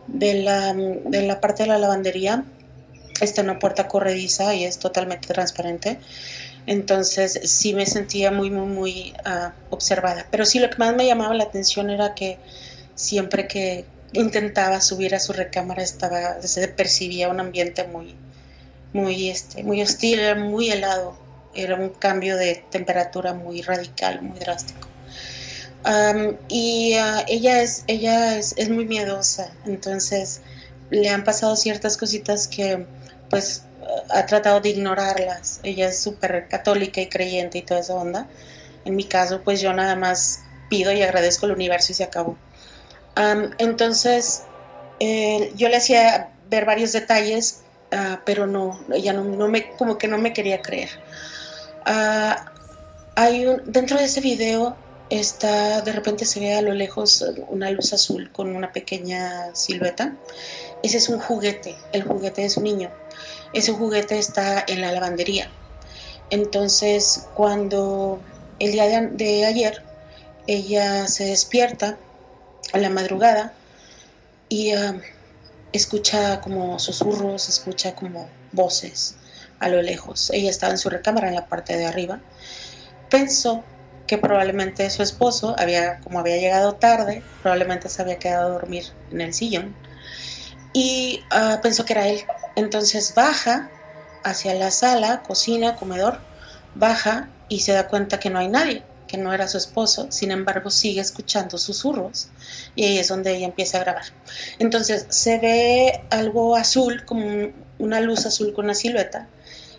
de 0.06 0.34
la, 0.42 0.74
de 0.74 1.22
la 1.22 1.40
parte 1.40 1.62
de 1.62 1.68
la 1.68 1.78
lavandería 1.78 2.44
está 3.20 3.42
una 3.42 3.58
puerta 3.58 3.88
corrediza 3.88 4.54
y 4.54 4.64
es 4.64 4.78
totalmente 4.78 5.28
transparente. 5.28 5.98
Entonces 6.68 7.40
sí 7.44 7.72
me 7.72 7.86
sentía 7.86 8.30
muy, 8.30 8.50
muy, 8.50 8.66
muy 8.66 9.14
uh, 9.24 9.50
observada. 9.70 10.26
Pero 10.30 10.44
sí 10.44 10.58
lo 10.58 10.68
que 10.68 10.76
más 10.76 10.94
me 10.94 11.06
llamaba 11.06 11.32
la 11.32 11.44
atención 11.44 11.88
era 11.88 12.14
que 12.14 12.38
siempre 12.94 13.48
que 13.48 13.86
intentaba 14.12 14.82
subir 14.82 15.14
a 15.14 15.18
su 15.18 15.32
recámara 15.32 15.82
estaba, 15.82 16.42
se 16.42 16.68
percibía 16.68 17.30
un 17.30 17.40
ambiente 17.40 17.84
muy, 17.84 18.14
muy, 18.92 19.30
este, 19.30 19.62
muy 19.62 19.80
hostil, 19.80 20.20
muy 20.36 20.70
helado. 20.70 21.16
Era 21.54 21.74
un 21.76 21.88
cambio 21.88 22.36
de 22.36 22.62
temperatura 22.70 23.32
muy 23.32 23.62
radical, 23.62 24.20
muy 24.20 24.38
drástico. 24.38 24.88
Um, 25.86 26.36
y 26.48 26.96
uh, 26.98 27.24
ella, 27.28 27.62
es, 27.62 27.84
ella 27.86 28.36
es, 28.36 28.52
es 28.58 28.68
muy 28.68 28.84
miedosa, 28.84 29.54
entonces 29.64 30.42
le 30.90 31.08
han 31.08 31.24
pasado 31.24 31.56
ciertas 31.56 31.96
cositas 31.96 32.46
que 32.46 32.84
pues 33.30 33.62
ha 34.10 34.26
tratado 34.26 34.60
de 34.60 34.70
ignorarlas. 34.70 35.60
Ella 35.62 35.88
es 35.88 35.98
súper 35.98 36.48
católica 36.48 37.00
y 37.00 37.08
creyente 37.08 37.58
y 37.58 37.62
toda 37.62 37.80
esa 37.80 37.94
onda. 37.94 38.28
En 38.84 38.96
mi 38.96 39.04
caso, 39.04 39.42
pues 39.42 39.60
yo 39.60 39.72
nada 39.72 39.96
más 39.96 40.40
pido 40.68 40.92
y 40.92 41.02
agradezco 41.02 41.46
al 41.46 41.52
universo 41.52 41.92
y 41.92 41.94
se 41.94 42.04
acabó. 42.04 42.36
entonces, 43.58 44.44
eh, 45.00 45.52
yo 45.56 45.68
le 45.68 45.76
hacía 45.76 46.30
ver 46.48 46.64
varios 46.64 46.92
detalles, 46.92 47.62
uh, 47.92 48.18
pero 48.24 48.46
no, 48.46 48.80
ella 48.92 49.12
no, 49.12 49.24
no, 49.24 49.48
me, 49.48 49.70
como 49.76 49.98
que 49.98 50.08
no 50.08 50.18
me 50.18 50.32
quería 50.32 50.62
creer. 50.62 50.90
Uh, 51.86 52.34
hay 53.16 53.46
un, 53.46 53.62
dentro 53.66 53.98
de 53.98 54.04
ese 54.04 54.20
video 54.20 54.76
está, 55.10 55.80
de 55.80 55.92
repente 55.92 56.24
se 56.24 56.38
ve 56.40 56.54
a 56.54 56.62
lo 56.62 56.72
lejos 56.72 57.24
una 57.48 57.70
luz 57.70 57.92
azul 57.92 58.30
con 58.32 58.54
una 58.54 58.72
pequeña 58.72 59.54
silueta. 59.54 60.14
Ese 60.82 60.98
es 60.98 61.08
un 61.08 61.18
juguete, 61.18 61.76
el 61.92 62.04
juguete 62.04 62.42
de 62.42 62.50
su 62.50 62.60
niño 62.60 62.90
ese 63.52 63.72
juguete 63.72 64.18
está 64.18 64.64
en 64.66 64.80
la 64.80 64.92
lavandería. 64.92 65.50
Entonces, 66.30 67.26
cuando 67.34 68.20
el 68.58 68.72
día 68.72 68.86
de, 69.00 69.46
ayer 69.46 69.82
ella 70.46 71.06
se 71.06 71.24
despierta 71.24 71.98
a 72.72 72.78
la 72.78 72.90
madrugada 72.90 73.54
y 74.48 74.72
ah, 74.72 75.00
escucha 75.72 76.40
como 76.40 76.78
susurros, 76.78 77.48
escucha 77.48 77.94
como 77.94 78.28
voces 78.52 79.16
a 79.58 79.68
lo 79.68 79.82
lejos. 79.82 80.30
Ella 80.30 80.50
estaba 80.50 80.72
en 80.72 80.78
su 80.78 80.90
recámara 80.90 81.28
en 81.28 81.34
la 81.34 81.46
parte 81.46 81.76
de 81.76 81.86
arriba. 81.86 82.20
Pensó 83.10 83.64
que 84.06 84.18
probablemente 84.18 84.88
su 84.90 85.02
esposo 85.02 85.54
había, 85.58 86.00
como 86.00 86.18
había 86.18 86.36
llegado 86.36 86.74
tarde, 86.74 87.22
probablemente 87.42 87.88
se 87.88 88.00
había 88.02 88.18
quedado 88.18 88.48
a 88.48 88.52
dormir 88.52 88.84
en 89.10 89.20
el 89.20 89.34
sillón 89.34 89.74
y 90.72 91.24
ah, 91.30 91.60
pensó 91.62 91.84
que 91.84 91.92
era 91.94 92.08
él. 92.08 92.24
Entonces 92.56 93.14
baja 93.14 93.70
hacia 94.24 94.54
la 94.54 94.70
sala, 94.70 95.22
cocina, 95.22 95.76
comedor, 95.76 96.20
baja 96.74 97.28
y 97.48 97.60
se 97.60 97.72
da 97.72 97.88
cuenta 97.88 98.20
que 98.20 98.30
no 98.30 98.38
hay 98.38 98.48
nadie, 98.48 98.82
que 99.06 99.16
no 99.16 99.32
era 99.32 99.48
su 99.48 99.56
esposo, 99.58 100.10
sin 100.10 100.30
embargo 100.30 100.70
sigue 100.70 101.00
escuchando 101.00 101.58
susurros 101.58 102.28
y 102.74 102.84
ahí 102.84 102.98
es 102.98 103.08
donde 103.08 103.34
ella 103.34 103.46
empieza 103.46 103.78
a 103.78 103.80
grabar. 103.80 104.04
Entonces 104.58 105.06
se 105.08 105.38
ve 105.38 106.04
algo 106.10 106.56
azul, 106.56 107.04
como 107.04 107.52
una 107.78 108.00
luz 108.00 108.26
azul 108.26 108.52
con 108.52 108.66
una 108.66 108.74
silueta, 108.74 109.28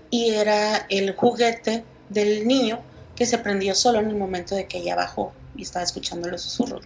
y 0.10 0.32
era 0.32 0.86
el 0.90 1.16
juguete 1.16 1.84
del 2.10 2.48
niño 2.48 2.82
que 3.16 3.26
se 3.26 3.38
prendió 3.38 3.76
solo 3.76 4.00
en 4.00 4.08
el 4.08 4.16
momento 4.16 4.56
de 4.56 4.66
que 4.66 4.80
ella 4.80 4.96
bajó 4.96 5.34
y 5.56 5.64
estaba 5.64 5.84
escuchando 5.84 6.30
los 6.30 6.42
susurros. 6.42 6.86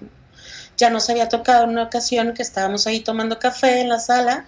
Ya 0.83 0.89
nos 0.89 1.09
había 1.09 1.29
tocado 1.29 1.63
en 1.63 1.69
una 1.69 1.83
ocasión 1.83 2.33
que 2.33 2.41
estábamos 2.41 2.87
ahí 2.87 2.99
tomando 2.99 3.39
café 3.39 3.79
en 3.79 3.87
la 3.87 3.99
sala, 3.99 4.45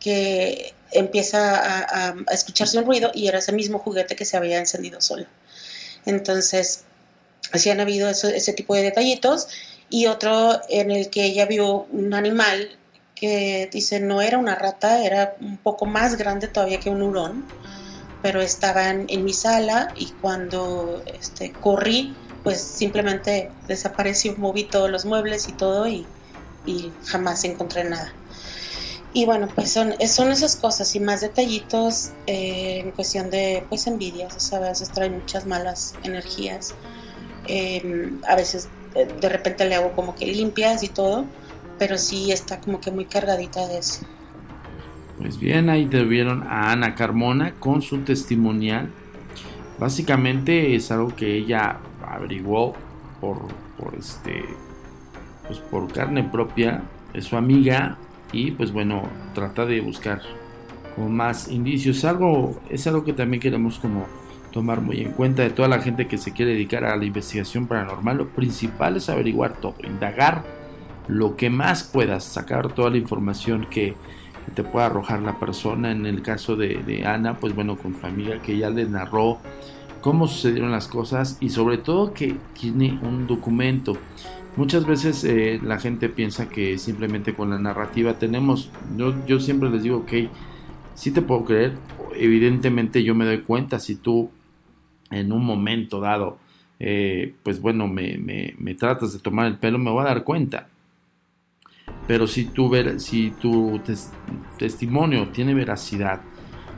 que 0.00 0.74
empieza 0.90 1.38
a, 1.54 2.16
escucharse 2.32 2.76
un 2.78 2.84
ruido 2.84 3.12
y 3.14 3.28
era 3.28 3.38
ese 3.38 3.52
mismo 3.52 3.78
juguete 3.78 4.16
que 4.16 4.24
se 4.24 4.36
había 4.36 4.58
encendido 4.58 5.00
solo. 5.00 5.26
Entonces, 6.04 6.82
así 7.52 7.70
han 7.70 7.78
habido 7.78 8.08
ese 8.08 8.52
tipo 8.54 8.74
de 8.74 8.82
detallitos. 8.82 9.46
Y 9.88 10.06
otro 10.06 10.60
en 10.68 10.90
el 10.90 11.10
que 11.10 11.26
ella 11.26 11.46
vio 11.46 11.86
un 11.92 12.12
animal 12.12 12.76
que 13.14 13.70
dice 13.72 14.00
no 14.00 14.20
era 14.20 14.36
una 14.36 14.56
rata, 14.56 15.04
era 15.04 15.36
un 15.40 15.58
poco 15.58 15.86
más 15.86 16.16
grande 16.16 16.48
todavía 16.48 16.80
que 16.80 16.90
un 16.90 17.02
hurón, 17.02 17.44
pero 18.20 18.42
estaban 18.42 19.06
en 19.08 19.24
mi 19.24 19.32
sala 19.32 19.92
y 19.94 20.10
cuando 20.20 21.04
este, 21.06 21.54
corrí 21.60 22.16
pues 22.42 22.60
simplemente 22.60 23.50
desapareció, 23.66 24.34
moví 24.36 24.64
todos 24.64 24.90
los 24.90 25.04
muebles 25.04 25.48
y 25.48 25.52
todo 25.52 25.86
y, 25.88 26.06
jamás 27.06 27.44
encontré 27.44 27.84
nada. 27.84 28.12
Y 29.14 29.24
bueno, 29.24 29.48
pues 29.54 29.72
son, 29.72 29.94
son 30.06 30.30
esas 30.30 30.54
cosas 30.54 30.94
y 30.94 31.00
más 31.00 31.22
detallitos 31.22 32.10
eh, 32.26 32.80
en 32.84 32.90
cuestión 32.90 33.30
de 33.30 33.64
pues 33.70 33.86
envidias, 33.86 34.36
o 34.36 34.40
sea, 34.40 34.58
a 34.58 34.68
veces 34.68 34.90
traen 34.90 35.14
muchas 35.14 35.46
malas 35.46 35.94
energías, 36.02 36.74
em, 37.46 38.20
a 38.28 38.36
veces 38.36 38.68
eh, 38.94 39.08
de 39.18 39.28
repente 39.30 39.64
le 39.66 39.76
hago 39.76 39.92
como 39.92 40.14
que 40.14 40.26
limpias 40.26 40.82
y 40.82 40.88
todo, 40.88 41.24
pero 41.78 41.96
sí 41.96 42.32
está 42.32 42.60
como 42.60 42.82
que 42.82 42.90
muy 42.90 43.06
cargadita 43.06 43.66
de 43.66 43.78
eso. 43.78 44.04
Pues 45.18 45.38
bien, 45.38 45.70
ahí 45.70 45.86
te 45.86 46.04
vieron 46.04 46.42
a 46.42 46.70
Ana 46.70 46.94
Carmona 46.94 47.54
con 47.58 47.80
su 47.80 48.02
testimonial. 48.02 48.90
Básicamente 49.78 50.76
es 50.76 50.90
algo 50.90 51.14
que 51.16 51.36
ella 51.36 51.80
averiguó 52.18 52.74
por, 53.20 53.38
por 53.78 53.94
este 53.94 54.44
pues 55.46 55.60
por 55.60 55.90
carne 55.92 56.22
propia 56.22 56.82
es 57.14 57.24
su 57.24 57.36
amiga 57.36 57.96
y 58.32 58.50
pues 58.50 58.72
bueno 58.72 59.02
trata 59.34 59.64
de 59.64 59.80
buscar 59.80 60.20
como 60.94 61.08
más 61.08 61.48
indicios. 61.48 62.04
Algo 62.04 62.60
es 62.68 62.86
algo 62.86 63.04
que 63.04 63.12
también 63.12 63.40
queremos 63.40 63.78
como 63.78 64.06
tomar 64.52 64.80
muy 64.80 65.00
en 65.00 65.12
cuenta 65.12 65.42
de 65.42 65.50
toda 65.50 65.68
la 65.68 65.80
gente 65.80 66.06
que 66.06 66.18
se 66.18 66.32
quiere 66.32 66.52
dedicar 66.52 66.84
a 66.84 66.96
la 66.96 67.04
investigación 67.04 67.66
paranormal. 67.66 68.18
Lo 68.18 68.28
principal 68.28 68.96
es 68.96 69.08
averiguar 69.08 69.54
todo 69.54 69.74
indagar 69.84 70.44
lo 71.06 71.36
que 71.36 71.48
más 71.48 71.84
puedas 71.84 72.24
sacar 72.24 72.72
toda 72.72 72.90
la 72.90 72.98
información 72.98 73.66
que, 73.70 73.94
te 74.54 74.64
pueda 74.64 74.86
arrojar 74.86 75.20
la 75.20 75.38
persona. 75.38 75.90
En 75.92 76.06
el 76.06 76.22
caso 76.22 76.56
de, 76.56 76.82
de 76.82 77.06
Ana 77.06 77.34
pues 77.34 77.54
bueno 77.54 77.76
con 77.76 77.98
su 77.98 78.06
amiga 78.06 78.40
que 78.40 78.56
ya 78.56 78.70
le 78.70 78.86
narró 78.86 79.38
cómo 80.00 80.28
sucedieron 80.28 80.70
las 80.70 80.88
cosas 80.88 81.38
y 81.40 81.50
sobre 81.50 81.78
todo 81.78 82.12
que 82.12 82.36
tiene 82.58 82.98
un 83.02 83.26
documento. 83.26 83.96
Muchas 84.56 84.86
veces 84.86 85.22
eh, 85.24 85.60
la 85.62 85.78
gente 85.78 86.08
piensa 86.08 86.48
que 86.48 86.78
simplemente 86.78 87.34
con 87.34 87.50
la 87.50 87.58
narrativa 87.58 88.14
tenemos, 88.14 88.70
yo, 88.96 89.14
yo 89.26 89.38
siempre 89.38 89.70
les 89.70 89.82
digo, 89.82 89.98
ok, 89.98 90.12
sí 90.94 91.12
te 91.12 91.22
puedo 91.22 91.44
creer, 91.44 91.74
evidentemente 92.16 93.04
yo 93.04 93.14
me 93.14 93.24
doy 93.24 93.42
cuenta 93.42 93.78
si 93.78 93.94
tú 93.94 94.30
en 95.10 95.32
un 95.32 95.44
momento 95.44 96.00
dado, 96.00 96.38
eh, 96.80 97.34
pues 97.42 97.60
bueno, 97.60 97.88
me, 97.88 98.74
tratas 98.78 99.12
de 99.12 99.18
tomar 99.18 99.46
el 99.46 99.58
pelo, 99.58 99.78
me 99.78 99.90
voy 99.90 100.02
a 100.02 100.08
dar 100.08 100.24
cuenta. 100.24 100.68
Pero 102.06 102.26
si 102.26 102.44
tu, 102.46 102.70
si 102.98 103.30
tu 103.30 103.80
testimonio 104.58 105.28
tiene 105.28 105.54
veracidad, 105.54 106.20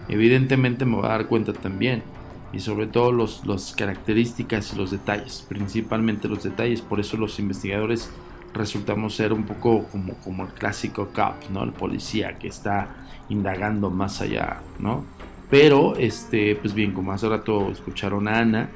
evidentemente 0.08 0.84
me 0.84 0.96
voy 0.96 1.06
a 1.06 1.10
dar 1.10 1.26
cuenta 1.26 1.52
también. 1.52 2.02
Y 2.52 2.60
sobre 2.60 2.86
todo 2.86 3.12
las 3.12 3.74
características 3.76 4.72
y 4.72 4.76
los 4.76 4.90
detalles, 4.90 5.46
principalmente 5.48 6.28
los 6.28 6.42
detalles, 6.42 6.82
por 6.82 7.00
eso 7.00 7.16
los 7.16 7.38
investigadores 7.38 8.10
resultamos 8.52 9.14
ser 9.14 9.32
un 9.32 9.44
poco 9.44 9.84
como, 9.84 10.14
como 10.14 10.44
el 10.44 10.50
clásico 10.50 11.10
cop, 11.14 11.34
¿no? 11.52 11.62
El 11.62 11.72
policía 11.72 12.38
que 12.38 12.48
está 12.48 12.88
indagando 13.28 13.90
más 13.90 14.20
allá, 14.20 14.60
¿no? 14.78 15.04
Pero, 15.48 15.96
este, 15.96 16.56
pues 16.56 16.74
bien, 16.74 16.92
como 16.92 17.12
hace 17.12 17.28
rato 17.28 17.70
escucharon 17.70 18.28
a 18.28 18.38
Ana, 18.38 18.70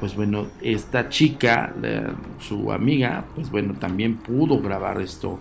pues 0.00 0.14
bueno, 0.16 0.48
esta 0.60 1.08
chica, 1.08 1.74
su 2.38 2.72
amiga, 2.72 3.24
pues 3.34 3.50
bueno, 3.50 3.74
también 3.74 4.16
pudo 4.16 4.58
grabar 4.60 5.00
esto 5.00 5.38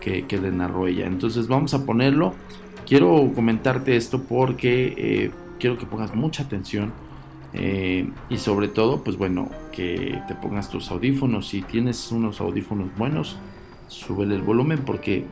que, 0.00 0.26
que, 0.26 0.38
le 0.38 0.50
narró 0.50 0.86
ella. 0.86 1.06
Entonces 1.06 1.48
vamos 1.48 1.72
a 1.72 1.86
ponerlo. 1.86 2.34
Quiero 2.86 3.30
comentarte 3.34 3.96
esto 3.96 4.22
porque 4.22 4.94
eh, 4.96 5.30
quiero 5.58 5.78
que 5.78 5.86
pongas 5.86 6.14
mucha 6.14 6.42
atención 6.42 6.92
eh, 7.54 8.10
y 8.30 8.38
sobre 8.38 8.68
todo, 8.68 9.04
pues 9.04 9.16
bueno, 9.16 9.50
que 9.72 10.20
te 10.26 10.34
pongas 10.34 10.70
tus 10.70 10.90
audífonos. 10.90 11.48
Si 11.48 11.62
tienes 11.62 12.10
unos 12.10 12.40
audífonos 12.40 12.94
buenos, 12.96 13.36
súbele 13.88 14.34
el 14.34 14.42
volumen 14.42 14.80
porque 14.86 15.26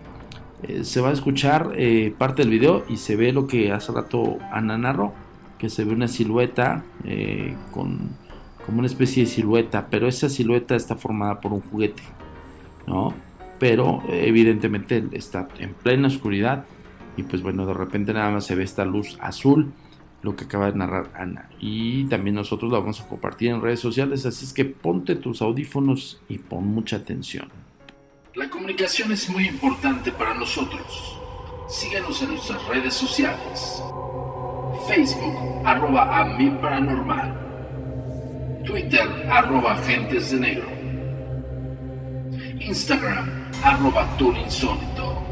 eh, 0.63 0.85
se 0.85 1.01
va 1.01 1.11
a 1.11 1.13
escuchar 1.13 1.73
eh, 1.77 2.15
parte 2.17 2.43
del 2.43 2.51
video 2.51 2.85
y 2.89 2.97
se 2.97 3.17
ve 3.17 3.33
lo 3.33 3.47
que 3.47 3.73
hace 3.73 3.93
rato 3.93 4.39
Ana 4.53 4.77
narró, 4.77 5.15
que 5.59 5.71
se 5.71 5.85
ve 5.85 5.93
una 5.93 6.09
silueta 6.09 6.85
con 7.73 8.19
como 8.67 8.81
una 8.81 8.87
especie 8.87 9.25
de 9.25 9.31
silueta, 9.31 9.89
pero 9.91 10.07
esa 10.07 10.29
silueta 10.29 10.77
está 10.77 10.95
formada 10.95 11.41
por 11.41 11.53
un 11.53 11.61
juguete, 11.61 12.03
¿no? 12.87 13.15
Pero 13.59 14.03
evidentemente 14.09 15.03
está 15.13 15.49
en 15.59 15.73
plena 15.73 16.09
oscuridad 16.09 16.67
y 17.17 17.23
pues 17.23 17.43
bueno, 17.43 17.67
de 17.67 17.75
repente 17.75 18.13
nada 18.13 18.31
más 18.31 18.45
se 18.45 18.55
ve 18.55 18.65
esta 18.65 18.85
luz 18.85 19.19
azul 19.21 19.73
lo 20.23 20.37
que 20.37 20.45
acaba 20.45 20.71
de 20.71 20.77
narrar 20.77 21.11
Ana. 21.15 21.49
Y 21.59 22.05
también 22.05 22.37
nosotros 22.37 22.71
lo 22.71 22.81
vamos 22.81 23.01
a 23.01 23.09
compartir 23.09 23.51
en 23.51 23.63
redes 23.63 23.81
sociales, 23.81 24.27
así 24.27 24.45
es 24.45 24.53
que 24.53 24.65
ponte 24.65 25.17
tus 25.17 25.43
audífonos 25.43 26.21
y 26.29 26.39
pon 26.39 26.67
mucha 26.67 26.97
atención. 26.97 27.49
La 28.35 28.49
comunicación 28.49 29.13
es 29.13 29.29
muy 29.29 29.49
importante 29.49 30.13
para 30.13 30.35
nosotros. 30.35 31.19
Síguenos 31.69 32.23
en 32.23 32.31
nuestras 32.31 32.67
redes 32.69 32.95
sociales. 32.95 33.83
Facebook, 34.87 35.35
arroba 35.65 36.21
a 36.21 36.25
mi 36.37 36.51
paranormal. 36.51 37.49
Twitter, 38.65 39.09
arroba 39.31 39.73
agentes 39.73 40.31
de 40.31 40.41
negro. 40.41 40.69
Instagram, 42.61 43.51
arroba 43.65 44.07
insólito. 44.21 45.23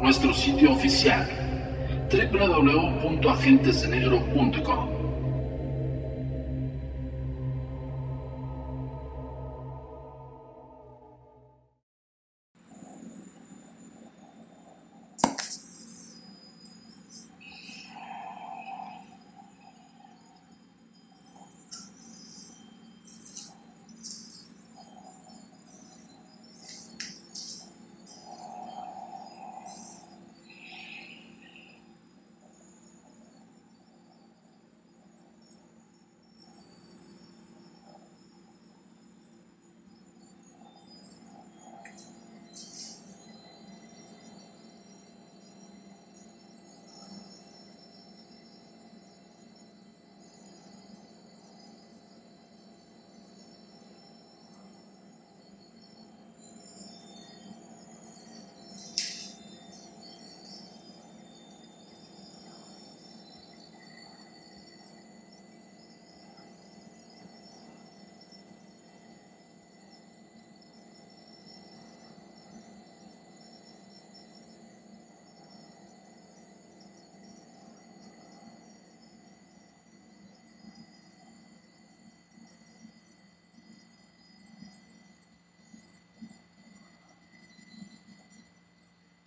Nuestro 0.00 0.32
sitio 0.32 0.72
oficial 0.72 1.45
www.agentesdenegro.com. 2.10 4.95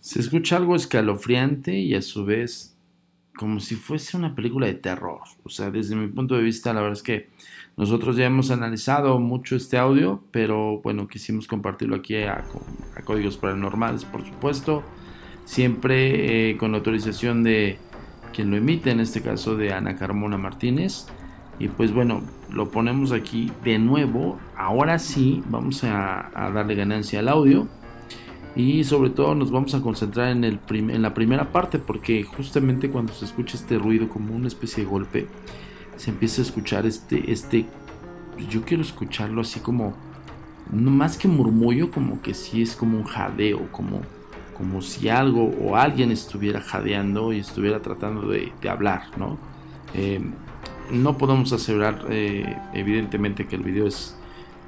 Se 0.00 0.18
escucha 0.18 0.56
algo 0.56 0.76
escalofriante 0.76 1.78
y 1.78 1.94
a 1.94 2.00
su 2.00 2.24
vez 2.24 2.74
como 3.36 3.60
si 3.60 3.74
fuese 3.74 4.16
una 4.16 4.34
película 4.34 4.66
de 4.66 4.74
terror. 4.74 5.20
O 5.44 5.50
sea, 5.50 5.70
desde 5.70 5.94
mi 5.94 6.08
punto 6.08 6.36
de 6.36 6.42
vista, 6.42 6.72
la 6.72 6.80
verdad 6.80 6.96
es 6.96 7.02
que 7.02 7.28
nosotros 7.76 8.16
ya 8.16 8.24
hemos 8.24 8.50
analizado 8.50 9.18
mucho 9.18 9.56
este 9.56 9.76
audio, 9.76 10.22
pero 10.30 10.80
bueno, 10.80 11.06
quisimos 11.06 11.46
compartirlo 11.46 11.96
aquí 11.96 12.16
a, 12.16 12.44
Códigos 13.04 13.36
Paranormales, 13.36 14.06
por 14.06 14.24
supuesto. 14.24 14.82
Siempre 15.44 16.50
eh, 16.50 16.56
con 16.56 16.72
la 16.72 16.78
autorización 16.78 17.42
de 17.42 17.78
quien 18.32 18.50
lo 18.50 18.56
emite, 18.56 18.90
en 18.90 19.00
este 19.00 19.20
caso 19.20 19.56
de 19.56 19.72
Ana 19.74 19.96
Carmona 19.96 20.38
Martínez. 20.38 21.06
Y 21.58 21.68
pues 21.68 21.92
bueno, 21.92 22.22
lo 22.50 22.70
ponemos 22.70 23.12
aquí 23.12 23.52
de 23.64 23.78
nuevo. 23.78 24.40
Ahora 24.56 24.98
sí, 24.98 25.42
vamos 25.48 25.84
a 25.84 26.30
darle 26.54 26.74
ganancia 26.74 27.18
al 27.18 27.28
audio 27.28 27.68
y 28.56 28.84
sobre 28.84 29.10
todo 29.10 29.34
nos 29.34 29.50
vamos 29.50 29.74
a 29.74 29.80
concentrar 29.80 30.28
en, 30.30 30.44
el 30.44 30.58
en 30.70 31.02
la 31.02 31.14
primera 31.14 31.52
parte 31.52 31.78
porque 31.78 32.24
justamente 32.24 32.90
cuando 32.90 33.12
se 33.12 33.24
escucha 33.24 33.56
este 33.56 33.78
ruido 33.78 34.08
como 34.08 34.34
una 34.34 34.48
especie 34.48 34.84
de 34.84 34.90
golpe 34.90 35.28
se 35.96 36.10
empieza 36.10 36.42
a 36.42 36.44
escuchar 36.44 36.86
este 36.86 37.30
este 37.30 37.66
yo 38.48 38.62
quiero 38.62 38.82
escucharlo 38.82 39.42
así 39.42 39.60
como 39.60 39.94
no 40.72 40.90
más 40.90 41.16
que 41.16 41.28
murmullo 41.28 41.90
como 41.90 42.20
que 42.22 42.34
sí 42.34 42.62
es 42.62 42.74
como 42.74 42.98
un 42.98 43.04
jadeo 43.04 43.70
como 43.70 44.00
como 44.56 44.82
si 44.82 45.08
algo 45.08 45.44
o 45.62 45.76
alguien 45.76 46.10
estuviera 46.10 46.60
jadeando 46.60 47.32
y 47.32 47.38
estuviera 47.38 47.80
tratando 47.80 48.28
de, 48.28 48.52
hablar 48.68 49.02
no 49.16 49.38
eh, 49.94 50.20
no 50.90 51.16
podemos 51.16 51.52
asegurar 51.52 52.04
eh, 52.10 52.56
evidentemente 52.74 53.46
que 53.46 53.54
el 53.54 53.62
video 53.62 53.86
es 53.86 54.16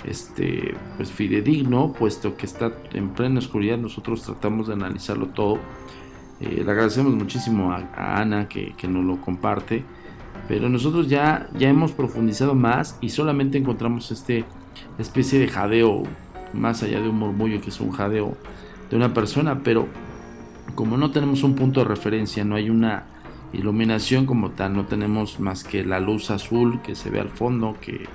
este, 0.05 0.75
pues 0.97 1.11
fidedigno, 1.11 1.93
puesto 1.93 2.37
que 2.37 2.47
está 2.47 2.73
en 2.93 3.11
plena 3.11 3.39
oscuridad, 3.39 3.79
nosotros 3.79 4.23
tratamos 4.23 4.69
de 4.69 4.75
analizarlo 4.75 5.29
todo. 5.29 5.59
Eh, 6.41 6.63
le 6.65 6.71
agradecemos 6.71 7.15
muchísimo 7.15 7.73
a, 7.73 8.21
Ana 8.21 8.49
que, 8.49 8.75
nos 8.89 9.05
lo 9.05 9.21
comparte, 9.21 9.85
pero 10.49 10.69
nosotros 10.69 11.09
ya, 11.09 11.49
ya 11.57 11.69
hemos 11.69 11.93
profundizado 11.93 12.55
más 12.55 12.99
y 13.01 13.11
solamente 13.11 13.59
encontramos 13.59 14.11
este 14.11 14.45
especie 14.99 15.39
de 15.39 15.49
jadeo, 15.49 16.03
más 16.53 16.83
allá 16.83 17.01
de 17.01 17.09
un 17.09 17.19
murmullo 17.19 17.61
que 17.61 17.71
es 17.71 17.81
un 17.81 17.93
jadeo 17.93 18.37
de 18.91 18.97
una 18.97 19.15
persona, 19.15 19.61
pero 19.63 19.87
como 20.75 20.97
no 20.97 21.11
tenemos 21.11 21.43
un 21.43 21.55
punto 21.55 21.81
de 21.81 21.87
referencia, 21.87 22.45
no 22.45 22.57
hay 22.57 22.71
una 22.71 23.05
iluminación 23.53 24.27
como 24.27 24.51
tal, 24.51 24.75
no 24.75 24.87
tenemos 24.87 25.41
más 25.41 25.65
que 25.65 25.85
la 25.85 26.01
luz 26.01 26.31
azul 26.31 26.81
que 26.83 26.95
se 26.95 27.11
ve 27.11 27.21
al 27.21 27.29
fondo, 27.29 27.77
que 27.81 28.07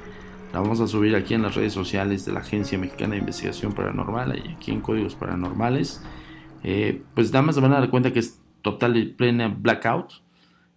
la 0.53 0.59
vamos 0.61 0.79
a 0.79 0.87
subir 0.87 1.15
aquí 1.15 1.33
en 1.33 1.41
las 1.41 1.55
redes 1.55 1.73
sociales 1.73 2.25
de 2.25 2.31
la 2.31 2.39
Agencia 2.39 2.77
Mexicana 2.77 3.13
de 3.13 3.19
Investigación 3.19 3.73
Paranormal 3.73 4.41
y 4.45 4.51
aquí 4.53 4.71
en 4.71 4.81
Códigos 4.81 5.15
Paranormales. 5.15 6.01
Eh, 6.63 7.03
pues 7.13 7.31
nada 7.31 7.43
más 7.43 7.55
se 7.55 7.61
van 7.61 7.73
a 7.73 7.79
dar 7.79 7.89
cuenta 7.89 8.13
que 8.13 8.19
es 8.19 8.41
total 8.61 8.97
y 8.97 9.05
plena 9.05 9.47
blackout 9.49 10.13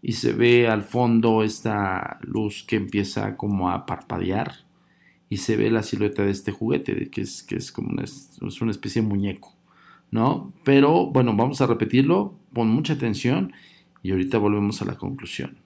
y 0.02 0.12
se 0.12 0.32
ve 0.32 0.68
al 0.68 0.82
fondo 0.82 1.42
esta 1.42 2.18
luz 2.22 2.64
que 2.64 2.76
empieza 2.76 3.36
como 3.36 3.70
a 3.70 3.86
parpadear 3.86 4.52
y 5.28 5.38
se 5.38 5.56
ve 5.56 5.70
la 5.70 5.82
silueta 5.82 6.22
de 6.22 6.30
este 6.30 6.52
juguete 6.52 7.08
que 7.10 7.20
es, 7.20 7.42
que 7.42 7.56
es 7.56 7.70
como 7.70 7.90
una, 7.90 8.02
es 8.04 8.60
una 8.60 8.70
especie 8.70 9.02
de 9.02 9.08
muñeco, 9.08 9.54
¿no? 10.10 10.52
Pero 10.64 11.06
bueno, 11.06 11.34
vamos 11.36 11.60
a 11.60 11.66
repetirlo, 11.66 12.34
con 12.52 12.68
mucha 12.68 12.94
atención 12.94 13.52
y 14.02 14.10
ahorita 14.10 14.38
volvemos 14.38 14.82
a 14.82 14.86
la 14.86 14.96
conclusión. 14.96 15.58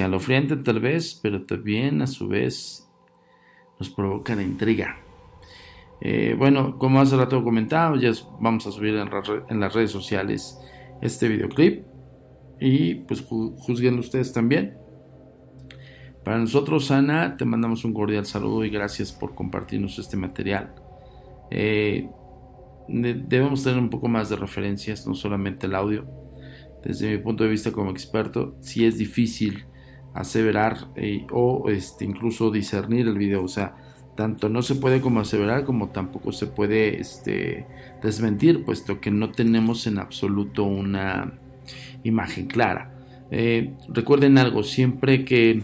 Escalofriante 0.00 0.56
tal 0.56 0.80
vez, 0.80 1.18
pero 1.22 1.44
también 1.44 2.00
a 2.00 2.06
su 2.06 2.26
vez 2.26 2.88
nos 3.78 3.90
provoca 3.90 4.34
la 4.34 4.42
intriga. 4.42 4.98
Eh, 6.00 6.34
bueno, 6.38 6.78
como 6.78 7.00
hace 7.00 7.16
rato 7.16 7.42
comentado, 7.44 7.96
ya 7.96 8.10
vamos 8.40 8.66
a 8.66 8.72
subir 8.72 8.94
en, 8.96 9.60
las 9.60 9.74
redes 9.74 9.90
sociales 9.90 10.58
este 11.02 11.28
videoclip 11.28 11.84
y 12.58 12.94
pues 12.94 13.22
juzguen 13.22 13.98
ustedes 13.98 14.32
también. 14.32 14.78
Para 16.24 16.38
nosotros, 16.38 16.90
Ana, 16.90 17.36
te 17.36 17.44
mandamos 17.44 17.84
un 17.84 17.92
cordial 17.92 18.24
saludo 18.24 18.64
y 18.64 18.70
gracias 18.70 19.12
por 19.12 19.34
compartirnos 19.34 19.98
este 19.98 20.16
material. 20.16 20.74
Eh, 21.50 22.08
debemos 22.88 23.64
tener 23.64 23.78
un 23.78 23.90
poco 23.90 24.08
más 24.08 24.30
de 24.30 24.36
referencias, 24.36 25.06
no 25.06 25.14
solamente 25.14 25.66
el 25.66 25.74
audio. 25.74 26.06
Desde 26.82 27.10
mi 27.10 27.18
punto 27.18 27.44
de 27.44 27.50
vista 27.50 27.72
como 27.72 27.90
experto, 27.90 28.56
sí 28.60 28.86
es 28.86 28.96
difícil 28.96 29.66
aseverar 30.14 30.88
eh, 30.96 31.26
o 31.30 31.70
este, 31.70 32.04
incluso 32.04 32.50
discernir 32.50 33.08
el 33.08 33.18
video. 33.18 33.44
O 33.44 33.48
sea, 33.48 33.76
tanto 34.16 34.48
no 34.48 34.62
se 34.62 34.74
puede 34.74 35.00
como 35.00 35.20
aseverar 35.20 35.64
como 35.64 35.88
tampoco 35.88 36.32
se 36.32 36.46
puede 36.46 37.00
este, 37.00 37.66
desmentir, 38.02 38.64
puesto 38.64 39.00
que 39.00 39.10
no 39.10 39.30
tenemos 39.30 39.86
en 39.86 39.98
absoluto 39.98 40.64
una 40.64 41.32
imagen 42.04 42.46
clara. 42.46 42.92
Eh, 43.30 43.74
recuerden 43.88 44.38
algo, 44.38 44.62
siempre 44.62 45.24
que 45.24 45.62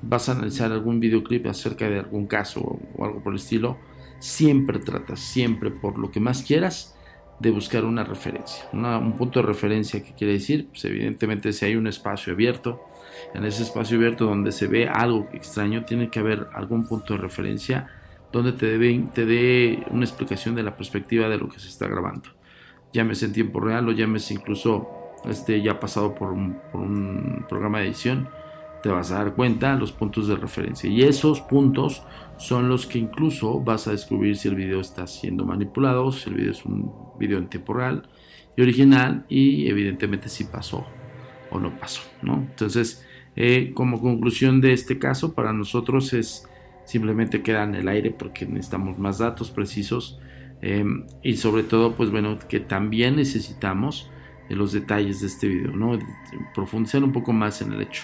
vas 0.00 0.28
a 0.28 0.32
analizar 0.32 0.72
algún 0.72 0.98
videoclip 0.98 1.46
acerca 1.46 1.88
de 1.88 1.98
algún 1.98 2.26
caso 2.26 2.80
o 2.96 3.04
algo 3.04 3.22
por 3.22 3.34
el 3.34 3.38
estilo, 3.38 3.76
siempre 4.18 4.78
tratas, 4.78 5.20
siempre 5.20 5.70
por 5.70 5.98
lo 5.98 6.10
que 6.10 6.20
más 6.20 6.42
quieras, 6.42 6.96
de 7.38 7.50
buscar 7.50 7.84
una 7.84 8.04
referencia. 8.04 8.64
un 8.72 9.16
punto 9.16 9.40
de 9.40 9.46
referencia 9.46 10.02
que 10.02 10.12
quiere 10.12 10.34
decir, 10.34 10.68
pues 10.68 10.84
evidentemente 10.84 11.52
si 11.52 11.64
hay 11.64 11.74
un 11.74 11.88
espacio 11.88 12.32
abierto, 12.32 12.80
en 13.34 13.44
ese 13.44 13.62
espacio 13.62 13.96
abierto 13.96 14.26
donde 14.26 14.52
se 14.52 14.66
ve 14.66 14.88
algo 14.88 15.28
extraño, 15.32 15.84
tiene 15.84 16.10
que 16.10 16.20
haber 16.20 16.48
algún 16.52 16.86
punto 16.86 17.14
de 17.14 17.20
referencia 17.20 17.88
donde 18.32 18.52
te, 18.52 18.78
dé, 18.78 19.04
te 19.12 19.26
dé 19.26 19.84
una 19.90 20.04
explicación 20.04 20.54
de 20.54 20.62
la 20.62 20.76
perspectiva 20.76 21.28
de 21.28 21.38
lo 21.38 21.48
que 21.48 21.58
se 21.58 21.68
está 21.68 21.86
grabando. 21.86 22.30
Llámese 22.92 23.26
en 23.26 23.32
tiempo 23.32 23.60
real 23.60 23.88
o 23.88 23.92
llámese 23.92 24.34
incluso 24.34 24.88
este, 25.24 25.62
ya 25.62 25.78
pasado 25.78 26.14
por 26.14 26.32
un, 26.32 26.58
por 26.72 26.80
un 26.80 27.44
programa 27.48 27.78
de 27.78 27.86
edición 27.86 28.28
te 28.82 28.88
vas 28.88 29.12
a 29.12 29.18
dar 29.18 29.34
cuenta 29.34 29.76
los 29.76 29.92
puntos 29.92 30.26
de 30.26 30.34
referencia 30.34 30.90
y 30.90 31.02
esos 31.02 31.40
puntos 31.40 32.02
son 32.36 32.68
los 32.68 32.86
que 32.86 32.98
incluso 32.98 33.60
vas 33.60 33.86
a 33.86 33.92
descubrir 33.92 34.36
si 34.36 34.48
el 34.48 34.56
video 34.56 34.80
está 34.80 35.06
siendo 35.06 35.44
manipulado, 35.44 36.10
si 36.10 36.28
el 36.28 36.36
video 36.36 36.50
es 36.50 36.64
un 36.64 36.92
video 37.18 37.38
en 37.38 37.48
tiempo 37.48 37.74
real 37.74 38.08
y 38.56 38.62
original 38.62 39.24
y 39.28 39.68
evidentemente 39.68 40.28
si 40.28 40.44
pasó 40.44 40.84
o 41.50 41.60
no 41.60 41.78
pasó, 41.78 42.02
¿no? 42.22 42.34
Entonces, 42.34 43.06
eh, 43.36 43.72
como 43.74 44.00
conclusión 44.00 44.60
de 44.60 44.72
este 44.72 44.98
caso, 44.98 45.34
para 45.34 45.52
nosotros 45.52 46.12
es 46.12 46.48
simplemente 46.84 47.42
queda 47.42 47.64
en 47.64 47.74
el 47.74 47.88
aire 47.88 48.10
porque 48.10 48.44
necesitamos 48.46 48.98
más 48.98 49.18
datos 49.18 49.50
precisos 49.50 50.18
em, 50.60 51.06
y 51.22 51.36
sobre 51.36 51.62
todo, 51.62 51.94
pues 51.94 52.10
bueno, 52.10 52.38
que 52.48 52.60
también 52.60 53.16
necesitamos 53.16 54.10
los 54.48 54.72
detalles 54.72 55.20
de 55.22 55.28
este 55.28 55.48
video, 55.48 55.72
¿no? 55.72 55.98
Profundizar 56.54 57.02
un 57.02 57.12
poco 57.12 57.32
más 57.32 57.62
en 57.62 57.72
el 57.72 57.82
hecho 57.82 58.02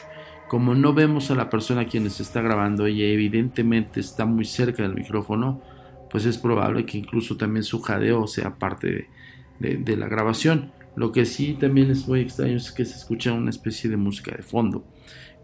como 0.49 0.75
no 0.75 0.95
vemos 0.95 1.31
a 1.31 1.35
la 1.35 1.51
persona 1.51 1.85
quien 1.85 2.05
nos 2.05 2.21
está 2.21 2.41
grabando 2.41 2.89
y 2.89 3.03
evidentemente 3.03 4.01
está 4.01 4.25
muy 4.25 4.47
cerca 4.47 4.83
del 4.83 4.95
micrófono, 4.95 5.61
pues 6.11 6.25
es 6.25 6.39
probable 6.39 6.87
que 6.87 6.99
incluso 6.99 7.37
también 7.37 7.63
su 7.63 7.81
jadeo 7.83 8.27
sea 8.27 8.59
parte 8.59 9.09
de, 9.61 9.97
la 9.97 10.09
grabación. 10.09 10.73
Lo 10.99 11.13
que 11.13 11.27
sí 11.27 11.55
también 11.55 11.93
es 11.93 12.09
muy 12.09 12.23
extraño 12.23 12.57
es 12.57 12.73
que 12.73 12.85
se 12.85 12.97
escucha 12.97 13.33
una 13.33 13.51
especie 13.51 13.89
de 13.89 13.97
música 13.97 14.35
de 14.35 14.43
fondo, 14.43 14.85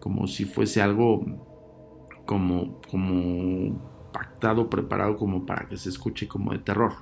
como 0.01 0.27
si 0.27 0.47
fuese 0.47 0.83
algo 0.83 1.25
como, 2.27 2.81
como 2.91 4.11
pactado, 4.13 4.69
preparado 4.69 5.17
como 5.17 5.47
para 5.47 5.69
que 5.69 5.77
se 5.77 5.91
escuche 5.91 6.27
como 6.27 6.51
de 6.51 6.59
terror. 6.59 6.95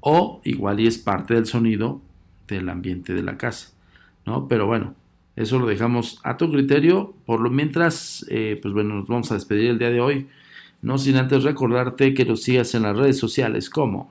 O 0.00 0.40
igual 0.42 0.80
y 0.80 0.88
es 0.88 0.98
parte 0.98 1.34
del 1.34 1.46
sonido 1.46 2.00
del 2.48 2.68
ambiente 2.68 3.14
de 3.14 3.22
la 3.22 3.38
casa, 3.38 3.72
¿no? 4.26 4.48
Pero 4.48 4.66
bueno, 4.66 4.96
eso 5.36 5.60
lo 5.60 5.68
dejamos 5.68 6.18
a 6.24 6.36
tu 6.36 6.50
criterio. 6.50 7.14
Por 7.26 7.38
lo 7.38 7.48
mientras, 7.48 8.26
eh, 8.28 8.58
pues 8.60 8.74
bueno, 8.74 8.96
nos 8.96 9.06
vamos 9.06 9.30
a 9.30 9.34
despedir 9.34 9.70
el 9.70 9.78
día 9.78 9.90
de 9.90 10.00
hoy. 10.00 10.26
No 10.80 10.98
sin 10.98 11.14
antes 11.14 11.44
recordarte 11.44 12.12
que 12.12 12.24
nos 12.24 12.42
sigas 12.42 12.74
en 12.74 12.82
las 12.82 12.96
redes 12.96 13.18
sociales 13.18 13.70
como... 13.70 14.10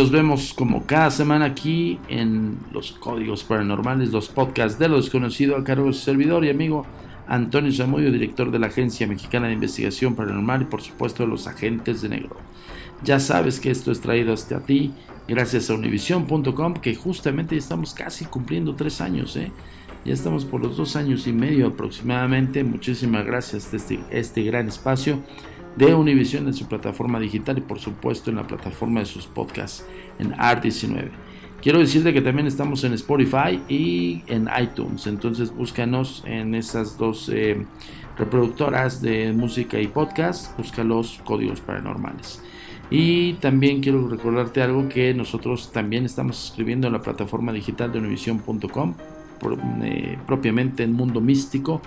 Nos 0.00 0.10
vemos 0.10 0.54
como 0.54 0.86
cada 0.86 1.10
semana 1.10 1.44
aquí 1.44 1.98
en 2.08 2.56
los 2.72 2.92
Códigos 2.92 3.44
Paranormales, 3.44 4.12
los 4.12 4.30
podcasts 4.30 4.78
de 4.78 4.88
lo 4.88 4.96
desconocido 4.96 5.56
a 5.56 5.62
cargo 5.62 5.88
de 5.88 5.92
su 5.92 6.00
servidor 6.00 6.42
y 6.42 6.48
amigo 6.48 6.86
Antonio 7.28 7.70
Zamudio, 7.70 8.10
director 8.10 8.50
de 8.50 8.58
la 8.58 8.68
Agencia 8.68 9.06
Mexicana 9.06 9.48
de 9.48 9.52
Investigación 9.52 10.14
Paranormal 10.14 10.62
y 10.62 10.64
por 10.64 10.80
supuesto 10.80 11.24
de 11.24 11.28
los 11.28 11.46
Agentes 11.46 12.00
de 12.00 12.08
Negro. 12.08 12.38
Ya 13.04 13.20
sabes 13.20 13.60
que 13.60 13.70
esto 13.70 13.92
es 13.92 14.00
traído 14.00 14.32
hasta 14.32 14.60
ti 14.60 14.94
gracias 15.28 15.68
a 15.68 15.74
univision.com 15.74 16.74
que 16.76 16.94
justamente 16.94 17.58
estamos 17.58 17.92
casi 17.92 18.24
cumpliendo 18.24 18.74
tres 18.74 19.02
años, 19.02 19.36
¿eh? 19.36 19.52
ya 20.06 20.14
estamos 20.14 20.46
por 20.46 20.62
los 20.62 20.78
dos 20.78 20.96
años 20.96 21.26
y 21.26 21.34
medio 21.34 21.66
aproximadamente. 21.66 22.64
Muchísimas 22.64 23.26
gracias 23.26 23.70
a 23.74 23.76
este, 23.76 24.00
este 24.10 24.44
gran 24.44 24.66
espacio 24.68 25.18
de 25.76 25.94
Univision 25.94 26.46
en 26.46 26.54
su 26.54 26.66
plataforma 26.66 27.18
digital 27.20 27.58
y 27.58 27.60
por 27.62 27.78
supuesto 27.78 28.30
en 28.30 28.36
la 28.36 28.46
plataforma 28.46 29.00
de 29.00 29.06
sus 29.06 29.26
podcasts 29.26 29.86
en 30.18 30.32
Art19. 30.32 31.10
Quiero 31.62 31.78
decirte 31.78 32.14
que 32.14 32.22
también 32.22 32.46
estamos 32.46 32.84
en 32.84 32.94
Spotify 32.94 33.60
y 33.68 34.22
en 34.28 34.48
iTunes, 34.58 35.06
entonces 35.06 35.54
búscanos 35.54 36.24
en 36.26 36.54
esas 36.54 36.96
dos 36.96 37.30
eh, 37.32 37.66
reproductoras 38.16 39.02
de 39.02 39.32
música 39.32 39.78
y 39.78 39.86
podcast, 39.86 40.56
busca 40.56 40.82
los 40.84 41.20
códigos 41.24 41.60
paranormales. 41.60 42.42
Y 42.90 43.34
también 43.34 43.80
quiero 43.80 44.08
recordarte 44.08 44.62
algo 44.62 44.88
que 44.88 45.14
nosotros 45.14 45.70
también 45.70 46.04
estamos 46.04 46.46
escribiendo 46.46 46.88
en 46.88 46.94
la 46.94 47.02
plataforma 47.02 47.52
digital 47.52 47.92
de 47.92 48.00
univision.com, 48.00 48.94
eh, 49.84 50.18
propiamente 50.26 50.82
en 50.82 50.92
Mundo 50.92 51.20
Místico. 51.20 51.80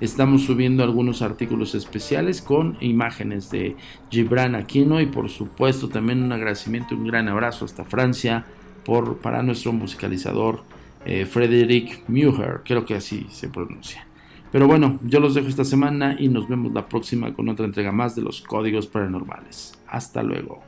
Estamos 0.00 0.42
subiendo 0.42 0.82
algunos 0.82 1.22
artículos 1.22 1.74
especiales 1.74 2.42
con 2.42 2.76
imágenes 2.80 3.50
de 3.50 3.76
Gibran 4.10 4.54
Aquino 4.54 5.00
y 5.00 5.06
por 5.06 5.28
supuesto 5.28 5.88
también 5.88 6.22
un 6.22 6.32
agradecimiento 6.32 6.94
un 6.94 7.06
gran 7.06 7.28
abrazo 7.28 7.64
hasta 7.64 7.84
Francia 7.84 8.44
por, 8.84 9.18
para 9.18 9.42
nuestro 9.42 9.72
musicalizador 9.72 10.64
eh, 11.04 11.26
Frederick 11.26 12.04
Muher, 12.08 12.62
creo 12.64 12.84
que 12.84 12.94
así 12.94 13.26
se 13.30 13.48
pronuncia. 13.48 14.06
Pero 14.52 14.66
bueno, 14.66 14.98
yo 15.02 15.18
los 15.18 15.34
dejo 15.34 15.48
esta 15.48 15.64
semana 15.64 16.16
y 16.18 16.28
nos 16.28 16.48
vemos 16.48 16.72
la 16.72 16.86
próxima 16.86 17.32
con 17.32 17.48
otra 17.48 17.64
entrega 17.64 17.90
más 17.90 18.14
de 18.14 18.22
los 18.22 18.42
códigos 18.42 18.86
paranormales. 18.86 19.72
Hasta 19.88 20.22
luego. 20.22 20.62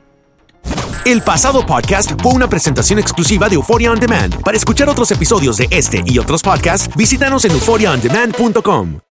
El 1.05 1.21
pasado 1.21 1.63
podcast 1.63 2.19
fue 2.21 2.33
una 2.33 2.49
presentación 2.49 2.97
exclusiva 2.97 3.47
de 3.47 3.55
Euphoria 3.55 3.91
On 3.91 3.99
Demand. 3.99 4.41
Para 4.41 4.57
escuchar 4.57 4.89
otros 4.89 5.11
episodios 5.11 5.57
de 5.57 5.67
este 5.69 6.03
y 6.03 6.17
otros 6.17 6.41
podcasts, 6.41 6.89
visítanos 6.95 7.45
en 7.45 7.51
euphoriaondemand.com. 7.51 9.04